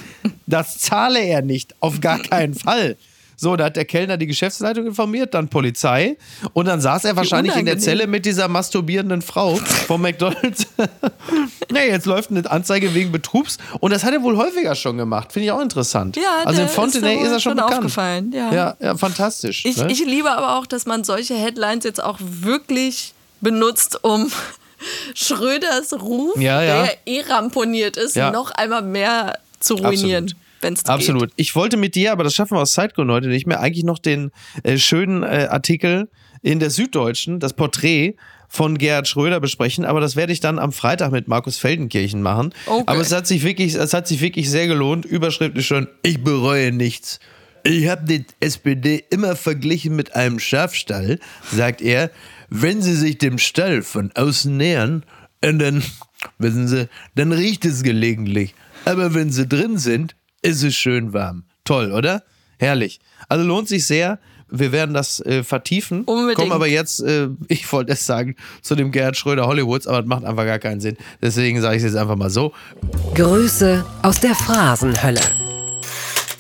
Das 0.47 0.79
zahle 0.79 1.21
er 1.21 1.43
nicht, 1.43 1.75
auf 1.81 2.01
gar 2.01 2.19
keinen 2.19 2.55
Fall. 2.55 2.97
So, 3.39 3.55
da 3.57 3.65
hat 3.67 3.77
der 3.77 3.85
Kellner 3.85 4.17
die 4.17 4.27
Geschäftsleitung 4.27 4.87
informiert, 4.87 5.35
dann 5.35 5.49
Polizei 5.49 6.17
und 6.55 6.67
dann 6.67 6.81
saß 6.81 7.05
er 7.05 7.17
wahrscheinlich 7.17 7.55
in 7.57 7.67
der. 7.67 7.77
Zelle 7.79 8.07
mit 8.07 8.25
dieser 8.25 8.49
masturbierenden 8.49 9.21
Frau 9.21 9.57
vom 9.57 10.01
McDonalds. 10.01 10.67
ja, 11.73 11.83
jetzt 11.83 12.07
läuft 12.07 12.31
eine 12.31 12.51
Anzeige 12.51 12.95
wegen 12.95 13.13
Betrugs 13.13 13.59
und 13.81 13.93
das 13.93 14.03
hat 14.03 14.15
er 14.15 14.23
wohl 14.23 14.39
häufiger 14.39 14.75
schon 14.75 14.97
gemacht. 14.97 15.33
Finde 15.33 15.47
ich 15.47 15.53
auch 15.53 15.61
interessant. 15.61 16.17
Ja, 16.17 16.23
also 16.45 16.63
in 16.63 16.69
Fontenay 16.69 17.17
ist 17.17 17.27
ist, 17.27 17.33
er 17.33 17.41
schon 17.41 17.41
schon 17.41 17.57
bekannt. 17.57 17.75
aufgefallen, 17.75 18.33
ja. 18.33 18.53
ja, 18.53 18.77
ja, 18.81 18.97
fantastisch. 18.97 19.65
Ich, 19.67 19.77
ne? 19.77 19.93
ich 19.93 20.05
liebe 20.05 20.31
aber 20.31 20.57
auch, 20.59 20.67
dass 20.67 20.87
man 20.87 21.05
solche 21.05 21.35
Headlines 21.35 21.85
jetzt 21.85 22.03
auch 22.03 22.19
wirklich 22.21 23.13
benutzt, 23.43 24.03
um 24.03 24.31
Schröders 25.15 25.93
Ruf, 26.01 26.37
Ja, 26.41 26.63
ja. 26.63 26.83
der 26.85 26.97
eh 27.07 27.21
ramponiert 27.23 27.97
ist, 27.97 28.17
Ja. 28.17 28.31
noch 28.31 28.51
einmal 28.53 28.83
mehr 28.83 29.39
zu 29.61 29.75
ruinieren, 29.75 30.35
wenn 30.67 30.75
es 30.75 30.83
geht. 30.83 30.91
Absolut. 30.91 31.31
Ich 31.37 31.55
wollte 31.55 31.77
mit 31.77 31.95
dir, 31.95 32.13
aber 32.13 32.25
das 32.25 32.35
schaffen 32.35 32.57
wir 32.57 32.63
aus 32.63 32.73
Zeitgründen 32.73 33.15
heute 33.15 33.29
nicht 33.29 33.47
mehr, 33.47 33.61
eigentlich 33.61 33.85
noch 33.85 33.99
den 33.99 34.31
äh, 34.63 34.77
schönen 34.77 35.23
äh, 35.23 35.49
Artikel 35.51 36.09
in 36.43 36.61
der 36.61 36.71
Süddeutschen, 36.71 37.41
das 37.41 37.55
Porträt 37.55 38.17
von 38.49 38.79
Gerhard 38.79 39.09
Schröder 39.09 39.41
besprechen, 39.41 39.85
aber 39.85 40.01
das 40.01 40.15
werde 40.15 40.33
ich 40.33 40.41
dann 40.41 40.59
am 40.59 40.73
Freitag 40.73 41.11
mit 41.11 41.29
Markus 41.29 41.59
Feldenkirchen 41.59 42.23
machen. 42.23 42.53
Okay. 42.67 42.85
Aber 42.87 43.01
es 43.01 43.13
hat 43.13 43.27
sich 43.27 43.43
wirklich, 43.43 43.75
es 43.75 43.93
hat 43.93 44.07
sich 44.07 44.21
wirklich 44.21 44.51
sehr 44.51 44.67
gelohnt. 44.67 45.05
Überschrift 45.05 45.57
ist 45.57 45.67
schon, 45.67 45.89
ich 46.03 46.23
bereue 46.23 46.71
nichts. 46.73 47.19
Ich 47.65 47.89
habe 47.89 48.05
die 48.05 48.25
SPD 48.39 49.05
immer 49.11 49.35
verglichen 49.35 49.97
mit 49.97 50.15
einem 50.15 50.39
Schafstall, 50.39 51.19
sagt 51.53 51.83
er. 51.83 52.11
Wenn 52.49 52.81
Sie 52.81 52.95
sich 52.95 53.19
dem 53.19 53.39
Stall 53.39 53.83
von 53.83 54.13
außen 54.15 54.57
nähern, 54.57 55.03
äh, 55.41 55.53
dann, 55.53 55.83
wissen 56.39 56.69
Sie, 56.69 56.89
dann 57.17 57.33
riecht 57.33 57.65
es 57.65 57.83
gelegentlich. 57.83 58.55
Aber 58.85 59.15
wenn 59.15 59.33
Sie 59.33 59.49
drin 59.49 59.79
sind, 59.79 60.15
ist 60.43 60.63
es 60.63 60.75
schön 60.75 61.13
warm. 61.13 61.45
Toll, 61.65 61.93
oder? 61.93 62.23
Herrlich. 62.59 63.01
Also 63.29 63.45
lohnt 63.45 63.69
sich 63.69 63.87
sehr. 63.87 64.19
Wir 64.49 64.71
werden 64.71 64.95
das 64.95 65.21
äh, 65.21 65.43
vertiefen. 65.43 66.05
Unbedingt. 66.05 66.37
Kommen 66.37 66.53
aber 66.53 66.69
jetzt, 66.69 67.01
äh, 67.03 67.29
ich 67.49 67.71
wollte 67.73 67.93
es 67.93 68.07
sagen, 68.07 68.37
zu 68.63 68.75
dem 68.75 68.93
Gerhard 68.93 69.17
Schröder 69.17 69.47
Hollywoods, 69.47 69.87
aber 69.87 69.99
das 69.99 70.07
macht 70.09 70.25
einfach 70.25 70.45
gar 70.45 70.59
keinen 70.59 70.81
Sinn. 70.81 70.97
Deswegen 71.21 71.61
sage 71.61 71.77
ich 71.77 71.83
es 71.83 71.93
jetzt 71.93 72.01
einfach 72.01 72.17
mal 72.17 72.31
so. 72.31 72.53
Grüße 73.15 73.85
aus 74.03 74.21
der 74.21 74.35
Phrasenhölle. 74.35 75.21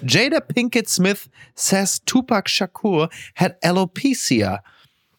Jada 0.07 0.41
Pinkett 0.41 0.89
Smith 0.89 1.29
says 1.55 2.01
Tupac 2.05 2.49
Shakur 2.49 3.09
had 3.35 3.57
alopecia. 3.63 4.63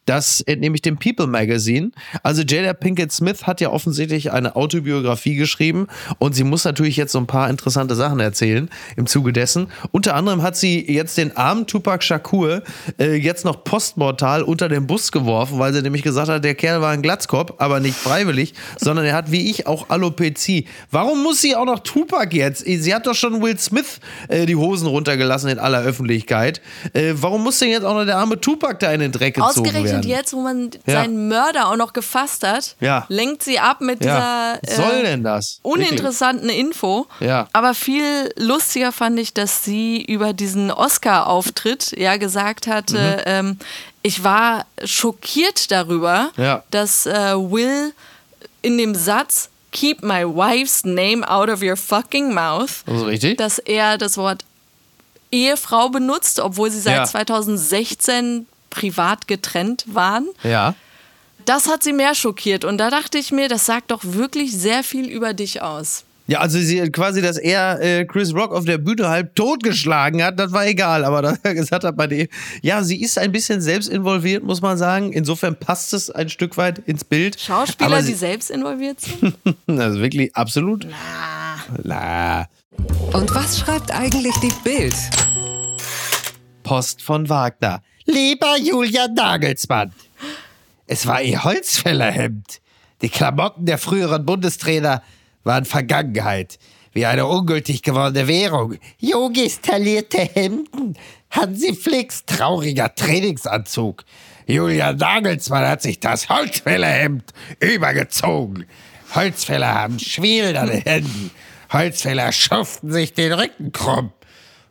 Das 0.07 0.39
entnehme 0.39 0.75
ich 0.75 0.81
dem 0.81 0.97
People 0.97 1.27
Magazine. 1.27 1.91
Also 2.23 2.41
Jada 2.41 2.73
Pinkett 2.73 3.11
Smith 3.11 3.43
hat 3.43 3.59
ja 3.59 3.69
offensichtlich 3.69 4.31
eine 4.31 4.55
Autobiografie 4.55 5.35
geschrieben 5.35 5.87
und 6.17 6.33
sie 6.33 6.45
muss 6.45 6.63
natürlich 6.63 6.95
jetzt 6.95 7.11
so 7.11 7.19
ein 7.19 7.27
paar 7.27 7.49
interessante 7.49 7.93
Sachen 7.93 8.21
erzählen 8.21 8.69
im 8.95 9.05
Zuge 9.05 9.33
dessen. 9.33 9.67
Unter 9.91 10.15
anderem 10.15 10.43
hat 10.43 10.55
sie 10.55 10.89
jetzt 10.89 11.17
den 11.17 11.35
armen 11.35 11.67
Tupac 11.67 12.03
Shakur 12.03 12.63
äh, 12.97 13.15
jetzt 13.15 13.43
noch 13.43 13.65
postmortal 13.65 14.43
unter 14.43 14.69
den 14.69 14.87
Bus 14.87 15.11
geworfen, 15.11 15.59
weil 15.59 15.73
sie 15.73 15.81
nämlich 15.81 16.03
gesagt 16.03 16.29
hat, 16.29 16.41
der 16.41 16.55
Kerl 16.55 16.79
war 16.79 16.91
ein 16.91 17.01
Glatzkopf, 17.01 17.55
aber 17.57 17.81
nicht 17.81 17.97
freiwillig, 17.97 18.53
sondern 18.77 19.05
er 19.05 19.13
hat 19.13 19.29
wie 19.31 19.51
ich 19.51 19.67
auch 19.67 19.89
Alopezie. 19.89 20.67
Warum 20.89 21.21
muss 21.21 21.41
sie 21.41 21.53
auch 21.57 21.65
noch 21.65 21.79
Tupac 21.79 22.33
jetzt? 22.33 22.63
Sie 22.65 22.95
hat 22.95 23.07
doch 23.07 23.15
schon 23.15 23.41
Will 23.41 23.59
Smith 23.59 23.99
äh, 24.29 24.45
die 24.45 24.55
Hosen 24.55 24.87
runtergelassen 24.87 25.49
in 25.49 25.59
aller 25.59 25.81
Öffentlichkeit. 25.81 26.61
Äh, 26.93 27.13
warum 27.15 27.43
muss 27.43 27.59
denn 27.59 27.71
jetzt 27.71 27.83
auch 27.83 27.93
noch 27.93 28.05
der 28.05 28.15
arme 28.15 28.39
Tupac 28.39 28.79
da 28.79 28.93
in 28.93 29.01
den 29.01 29.11
Dreck 29.11 29.35
gezogen 29.35 29.67
Ausgerechnet 29.67 29.96
werden? 29.97 30.09
jetzt, 30.09 30.33
wo 30.33 30.41
man 30.41 30.71
Ja. 30.85 30.93
seinen 31.01 31.27
Mörder 31.27 31.69
auch 31.69 31.75
noch 31.75 31.93
gefasst 31.93 32.45
hat, 32.45 32.75
Ja. 32.79 33.05
lenkt 33.09 33.43
sie 33.43 33.59
ab 33.59 33.81
mit 33.81 34.03
ja. 34.03 34.57
dieser 34.63 34.75
soll 34.75 34.99
äh, 34.99 35.03
denn 35.03 35.23
das? 35.23 35.59
uninteressanten 35.63 36.49
Info. 36.49 37.07
Ja. 37.19 37.47
Aber 37.53 37.73
viel 37.73 38.31
lustiger 38.37 38.91
fand 38.91 39.19
ich, 39.19 39.33
dass 39.33 39.63
sie 39.63 40.03
über 40.03 40.33
diesen 40.33 40.71
Oscar-Auftritt 40.71 41.93
ja 41.97 42.17
gesagt 42.17 42.67
hatte, 42.67 43.23
ähm, 43.25 43.57
ich 44.03 44.23
war 44.23 44.65
schockiert 44.83 45.71
darüber, 45.71 46.31
Mhm. 46.37 46.61
Dass 46.71 47.05
äh, 47.05 47.35
Will 47.35 47.93
in 48.61 48.77
dem 48.77 48.95
Satz 48.95 49.49
Keep 49.73 50.01
my 50.01 50.23
wife's 50.23 50.85
name 50.85 51.29
out 51.29 51.49
of 51.49 51.61
your 51.61 51.75
fucking 51.75 52.33
mouth, 52.33 52.83
Das 52.85 53.05
richtig. 53.05 53.37
dass 53.37 53.59
er 53.59 53.97
das 53.97 54.17
Wort 54.17 54.43
Ehefrau 55.31 55.89
benutzt, 55.89 56.39
obwohl 56.39 56.71
sie 56.71 56.79
seit 56.79 56.95
Ja. 56.95 57.03
2016 57.03 58.47
privat 58.69 59.27
getrennt 59.27 59.85
waren. 59.87 60.27
ja. 60.43 60.75
Das 61.45 61.69
hat 61.69 61.81
sie 61.81 61.93
mehr 61.93 62.13
schockiert 62.13 62.65
und 62.65 62.77
da 62.77 62.89
dachte 62.89 63.17
ich 63.17 63.31
mir, 63.31 63.47
das 63.47 63.65
sagt 63.65 63.91
doch 63.91 64.01
wirklich 64.03 64.51
sehr 64.51 64.83
viel 64.83 65.07
über 65.07 65.33
dich 65.33 65.61
aus. 65.61 66.03
Ja, 66.27 66.39
also 66.39 66.59
sie 66.59 66.91
quasi, 66.91 67.21
dass 67.21 67.37
er 67.37 67.81
äh, 67.81 68.05
Chris 68.05 68.33
Rock 68.35 68.51
auf 68.53 68.65
der 68.65 68.77
Bühne 68.77 69.07
halb 69.07 69.33
totgeschlagen 69.33 70.21
hat, 70.21 70.37
das 70.37 70.51
war 70.51 70.67
egal, 70.67 71.05
aber 71.05 71.21
dass 71.21 71.39
er 71.43 71.53
gesagt 71.55 71.85
hat 71.85 71.95
bei 71.95 72.07
dem, 72.07 72.27
ja, 72.61 72.83
sie 72.83 73.01
ist 73.01 73.17
ein 73.17 73.31
bisschen 73.31 73.61
selbst 73.61 73.87
involviert, 73.87 74.43
muss 74.43 74.61
man 74.61 74.77
sagen. 74.77 75.13
Insofern 75.13 75.57
passt 75.57 75.93
es 75.93 76.11
ein 76.11 76.27
Stück 76.27 76.57
weit 76.57 76.79
ins 76.79 77.05
Bild. 77.05 77.39
Schauspieler, 77.39 77.91
aber 77.91 77.99
die 78.01 78.07
sie, 78.07 78.15
selbst 78.15 78.51
involviert 78.51 78.99
sind? 78.99 79.35
Also 79.67 80.01
wirklich 80.01 80.35
absolut. 80.35 80.85
Na. 81.83 82.47
Und 83.13 83.33
was 83.33 83.59
schreibt 83.59 83.91
eigentlich 83.91 84.35
die 84.41 84.51
Bild? 84.63 84.95
Post 86.63 87.01
von 87.01 87.29
Wagner. 87.29 87.81
Lieber 88.09 88.55
Julian 88.57 89.13
Nagelsmann, 89.15 89.91
es 90.87 91.05
war 91.07 91.21
ihr 91.21 91.43
Holzfällerhemd. 91.43 92.61
Die 93.01 93.09
Klamotten 93.09 93.65
der 93.65 93.77
früheren 93.77 94.25
Bundestrainer 94.25 95.03
waren 95.43 95.65
Vergangenheit, 95.65 96.57
wie 96.93 97.05
eine 97.05 97.25
ungültig 97.25 97.83
gewordene 97.83 98.29
Währung. 98.29 98.77
Yogis 98.99 99.59
taillierte 99.59 100.19
Hemden, 100.19 100.97
Hansi 101.31 101.75
Flicks 101.75 102.23
trauriger 102.25 102.95
Trainingsanzug. 102.95 104.05
Julian 104.45 104.95
Nagelsmann 104.95 105.67
hat 105.67 105.81
sich 105.81 105.99
das 105.99 106.29
Holzfällerhemd 106.29 107.33
übergezogen. 107.59 108.67
Holzfäller 109.15 109.75
haben 109.75 109.99
Schwielen 109.99 110.55
an 110.55 110.69
den 110.69 110.81
Händen. 110.81 111.31
Holzfäller 111.73 112.31
schuften 112.31 112.89
sich 112.93 113.13
den 113.13 113.33
Rücken 113.33 113.73
krumm. 113.73 114.13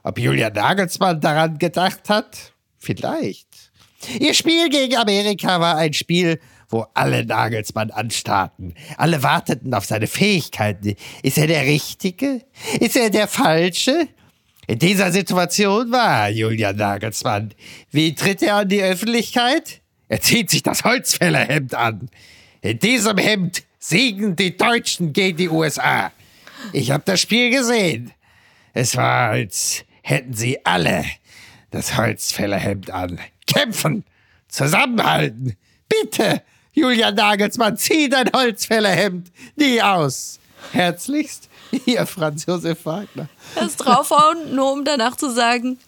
Ob 0.03 0.19
Julian 0.19 0.55
Nagelsmann 0.55 1.21
daran 1.21 1.59
gedacht 1.59 2.09
hat? 2.09 2.55
Vielleicht. 2.87 3.49
Ihr 4.21 4.33
Spiel 4.33 4.69
gegen 4.69 4.97
Amerika 4.97 5.61
war 5.61 5.77
ein 5.77 5.93
Spiel, 5.93 6.39
wo 6.69 6.87
alle 6.95 7.27
Nagelsmann 7.27 7.91
anstarrten. 7.91 8.75
Alle 8.97 9.25
warteten 9.25 9.75
auf 9.75 9.85
seine 9.85 10.07
Fähigkeiten. 10.07 10.95
Ist 11.25 11.37
er 11.37 11.49
der 11.49 11.65
Richtige? 11.65 12.43
Ist 12.79 12.97
er 12.97 13.11
der 13.11 13.27
Falsche? 13.27 14.07
In 14.69 14.79
dieser 14.79 15.11
Situation 15.11 15.91
war 15.91 16.29
Julian 16.29 16.77
Nagelsmann. 16.77 17.55
Wie 17.91 18.15
tritt 18.15 18.43
er 18.43 18.57
an 18.57 18.69
die 18.69 18.83
Öffentlichkeit? 18.83 19.81
Er 20.09 20.21
zieht 20.21 20.51
sich 20.51 20.63
das 20.63 20.85
Holzfällerhemd 20.85 21.75
an. 21.75 22.09
In 22.61 22.79
diesem 22.79 23.19
Hemd 23.19 23.65
siegen 23.81 24.37
die 24.37 24.57
Deutschen 24.57 25.13
gegen 25.13 25.39
die 25.39 25.49
USA. 25.49 26.13
Ich 26.73 26.93
habe 26.93 27.03
das 27.05 27.21
Spiel 27.21 27.51
gesehen. 27.51 28.13
Es 28.75 28.97
war, 28.97 29.31
als 29.31 29.85
hätten 30.03 30.35
sie 30.35 30.65
alle 30.65 31.05
das 31.77 31.97
Holzfällerhemd 31.97 32.91
an. 32.91 33.21
Kämpfen, 33.47 34.05
zusammenhalten. 34.49 35.57
Bitte, 35.89 36.43
Julian 36.73 37.15
Nagelsmann, 37.15 37.77
zieh 37.77 38.09
dein 38.09 38.33
Holzfällerhemd 38.33 39.31
nie 39.57 39.83
aus. 39.83 40.41
Herzlichst, 40.73 41.51
ihr 41.85 42.07
Franz 42.07 42.47
Josef 42.47 42.87
Wagner. 42.87 43.29
Das 43.55 43.77
draufhauen, 43.77 44.55
nur 44.55 44.73
um 44.73 44.85
danach 44.85 45.17
zu 45.17 45.31
sagen, 45.31 45.79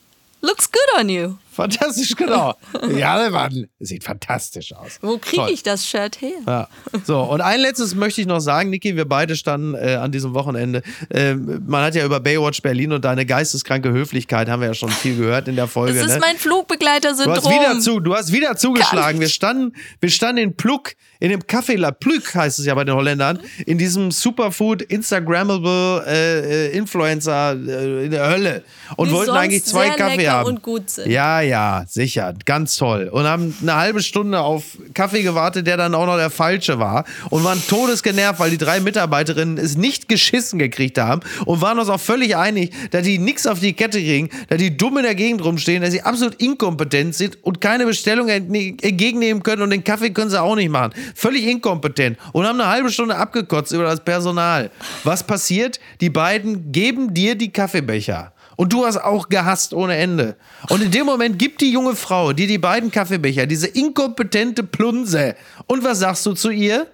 looks 0.43 0.71
good 0.71 1.01
on 1.01 1.09
you. 1.09 1.37
Fantastisch, 1.59 2.15
genau. 2.15 2.55
Ja, 2.97 3.19
der 3.19 3.31
Mann 3.31 3.67
sieht 3.81 4.05
fantastisch 4.05 4.73
aus. 4.73 4.99
Wo 5.03 5.19
kriege 5.19 5.51
ich 5.51 5.65
das 5.65 5.85
Shirt 5.85 6.21
her? 6.21 6.39
Ja. 6.47 6.69
So, 7.05 7.21
und 7.21 7.41
ein 7.41 7.59
letztes 7.59 7.97
möchte 7.97 8.21
ich 8.21 8.29
noch 8.29 8.39
sagen, 8.39 8.71
Niki, 8.71 8.95
wir 8.95 9.09
beide 9.09 9.35
standen 9.35 9.75
äh, 9.75 9.97
an 9.97 10.13
diesem 10.13 10.35
Wochenende. 10.35 10.83
Äh, 11.11 11.35
man 11.35 11.83
hat 11.83 11.97
ja 11.97 12.05
über 12.05 12.21
Baywatch 12.21 12.63
Berlin 12.63 12.93
und 12.93 13.05
deine 13.05 13.27
geisteskranke 13.27 13.91
Höflichkeit, 13.91 14.49
haben 14.49 14.61
wir 14.61 14.69
ja 14.69 14.75
schon 14.75 14.91
viel 14.91 15.17
gehört 15.17 15.49
in 15.49 15.57
der 15.57 15.67
Folge. 15.67 15.99
Das 15.99 16.07
ist 16.07 16.15
ne? 16.15 16.21
mein 16.21 16.37
Du 16.37 16.43
Flugbegleiter-Syndrom. 16.43 17.35
hast 17.37 17.51
wieder 17.51 17.81
zu, 17.81 17.99
du 17.99 18.15
hast 18.15 18.33
wieder 18.33 18.57
zugeschlagen. 18.57 19.19
Wir 19.19 19.29
standen, 19.29 19.75
wir 20.01 20.11
standen 20.11 20.39
in 20.43 20.57
Pluk, 20.57 20.93
in 21.19 21.31
dem 21.31 21.41
Café 21.41 21.77
La 21.77 21.91
Pluk 21.91 22.33
heißt 22.37 22.61
es 22.61 22.67
ja 22.67 22.75
bei 22.77 22.85
den 22.85 22.95
Holländern, 22.95 23.41
in 23.67 23.79
diesem 23.79 24.13
Superfood 24.13 24.83
Instagrammable 24.83 26.05
äh, 26.07 26.69
äh, 26.69 26.77
Influencer 26.77 27.53
äh, 27.55 28.05
in 28.05 28.13
der 28.13 28.29
Hölle 28.31 28.63
und 28.97 29.09
Die 29.09 29.15
wollten 29.15 29.33
eigentlich 29.33 29.65
zwei 29.65 29.87
sehr 29.89 29.97
Kaffee 29.97 30.29
haben. 30.29 30.47
und 30.49 30.63
gut 30.63 30.89
sind. 30.91 31.11
Ja, 31.11 31.41
ja, 31.49 31.85
sicher, 31.89 32.35
ganz 32.45 32.77
toll. 32.77 33.09
Und 33.11 33.25
haben 33.25 33.57
eine 33.63 33.75
halbe 33.75 34.03
Stunde 34.03 34.41
auf 34.41 34.79
Kaffee 34.95 35.23
gewartet, 35.23 35.67
der 35.67 35.77
dann 35.77 35.95
auch 35.95 36.07
noch 36.07 36.17
der 36.17 36.31
falsche 36.31 36.79
war 36.79 37.05
und 37.31 37.43
waren 37.45 37.63
todesgenervt, 37.69 38.39
weil 38.39 38.51
die 38.51 38.59
drei 38.59 38.81
Mitarbeiterinnen 38.81 39.57
es 39.57 39.77
nicht 39.77 40.09
geschissen 40.09 40.59
gekriegt 40.59 40.99
haben 40.99 41.23
und 41.47 41.61
waren 41.61 41.79
uns 41.79 41.89
auch 41.89 42.01
völlig 42.01 42.37
einig, 42.37 42.73
dass 42.91 43.03
die 43.03 43.19
nichts 43.19 43.47
auf 43.47 43.61
die 43.61 43.73
Kette 43.73 43.99
kriegen, 43.99 44.29
dass 44.49 44.59
die 44.59 44.77
dumm 44.77 44.99
in 44.99 45.05
der 45.05 45.15
Gegend 45.15 45.43
rumstehen, 45.43 45.83
dass 45.83 45.93
sie 45.93 46.03
absolut 46.03 46.35
inkompetent 46.35 47.15
sind 47.15 47.43
und 47.43 47.61
keine 47.61 47.87
Bestellung 47.87 48.29
entgegennehmen 48.29 49.43
können 49.43 49.63
und 49.63 49.71
den 49.71 49.85
Kaffee 49.85 50.11
können 50.11 50.31
sie 50.31 50.41
auch 50.41 50.57
nicht 50.57 50.71
machen. 50.71 50.93
Völlig 51.15 51.47
inkompetent 51.47 52.19
und 52.33 52.47
haben 52.47 52.61
eine 52.61 52.71
halbe 52.71 52.91
Stunde 52.91 53.17
abgekotzt 53.17 53.73
über 53.73 53.85
das 53.85 54.05
Personal. 54.05 54.71
Was 55.05 55.23
passiert? 55.23 55.81
Die 56.01 56.11
beiden 56.11 56.73
geben 56.73 57.15
dir 57.15 57.35
die 57.35 57.51
Kaffeebecher. 57.51 58.33
Und 58.59 58.73
du 58.73 58.85
hast 58.85 58.97
auch 58.97 59.29
gehasst 59.29 59.73
ohne 59.73 59.97
Ende. 59.97 60.35
Und 60.69 60.83
in 60.83 60.91
dem 60.91 61.07
Moment 61.07 61.39
gibt 61.39 61.61
die 61.61 61.71
junge 61.71 61.95
Frau 61.95 62.33
dir 62.33 62.49
die 62.49 62.59
beiden 62.59 62.91
Kaffeebecher, 62.91 63.47
diese 63.47 63.69
inkompetente 63.69 64.65
Plunse. 64.65 65.37
Und 65.69 65.85
was 65.85 66.01
sagst 66.01 66.27
du 66.27 66.33
zu 66.33 66.51
ihr? 66.51 66.89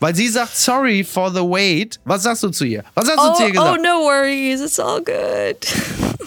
Weil 0.00 0.14
sie 0.16 0.26
sagt, 0.26 0.56
sorry 0.56 1.04
for 1.04 1.30
the 1.30 1.40
wait. 1.40 2.00
Was 2.06 2.22
sagst 2.22 2.42
du 2.42 2.48
zu 2.48 2.64
ihr? 2.64 2.82
Was 2.94 3.08
hast 3.08 3.18
du 3.18 3.30
Oh, 3.30 3.34
zu 3.34 3.42
ihr 3.42 3.48
oh, 3.50 3.52
gesagt? 3.52 3.82
no 3.82 4.00
worries, 4.04 4.62
it's 4.62 4.80
all 4.80 5.02
good. 5.02 5.58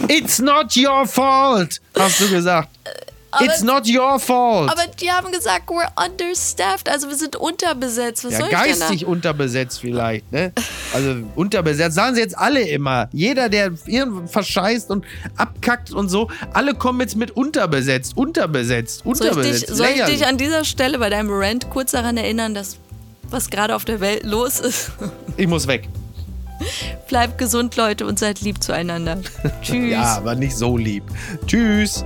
It's 0.07 0.37
not 0.39 0.77
your 0.77 1.07
fault, 1.07 1.81
hast 1.97 2.21
du 2.21 2.29
gesagt. 2.29 2.69
It's 3.41 3.63
not 3.63 3.87
your 3.87 4.19
fault. 4.19 4.69
Aber 4.69 4.83
die 4.99 5.11
haben 5.11 5.31
gesagt, 5.31 5.69
we're 5.69 5.87
understaffed, 6.03 6.89
also 6.89 7.07
wir 7.07 7.15
sind 7.15 7.35
unterbesetzt. 7.35 8.25
Was 8.25 8.33
ja, 8.33 8.47
geistig 8.47 9.05
unterbesetzt 9.05 9.81
vielleicht, 9.81 10.31
ne? 10.31 10.53
Also 10.93 11.15
unterbesetzt. 11.35 11.95
Sagen 11.95 12.15
sie 12.15 12.21
jetzt 12.21 12.37
alle 12.37 12.61
immer. 12.61 13.09
Jeder, 13.11 13.49
der 13.49 13.71
irgend 13.85 14.31
verscheißt 14.31 14.89
und 14.91 15.05
abkackt 15.37 15.91
und 15.91 16.09
so, 16.09 16.29
alle 16.53 16.73
kommen 16.73 17.01
jetzt 17.01 17.15
mit 17.15 17.31
unterbesetzt, 17.31 18.15
unterbesetzt, 18.15 19.03
Soll 19.03 19.13
ich, 19.13 19.21
unterbesetzt. 19.21 19.69
dich, 19.69 19.75
soll 19.75 19.87
ich 19.87 20.03
dich 20.03 20.27
an 20.27 20.37
dieser 20.37 20.63
Stelle 20.65 20.99
bei 20.99 21.09
deinem 21.09 21.29
Rant 21.31 21.69
kurz 21.69 21.91
daran 21.91 22.17
erinnern, 22.17 22.53
dass 22.53 22.77
was 23.29 23.49
gerade 23.49 23.75
auf 23.75 23.85
der 23.85 23.99
Welt 23.99 24.23
los 24.23 24.59
ist? 24.59 24.91
ich 25.37 25.47
muss 25.47 25.67
weg. 25.67 25.89
Bleibt 27.09 27.37
gesund, 27.37 27.75
Leute, 27.75 28.05
und 28.05 28.17
seid 28.17 28.41
lieb 28.41 28.63
zueinander. 28.63 29.19
Tschüss. 29.61 29.91
Ja, 29.91 30.15
aber 30.17 30.35
nicht 30.35 30.55
so 30.55 30.77
lieb. 30.77 31.03
Tschüss. 31.45 32.05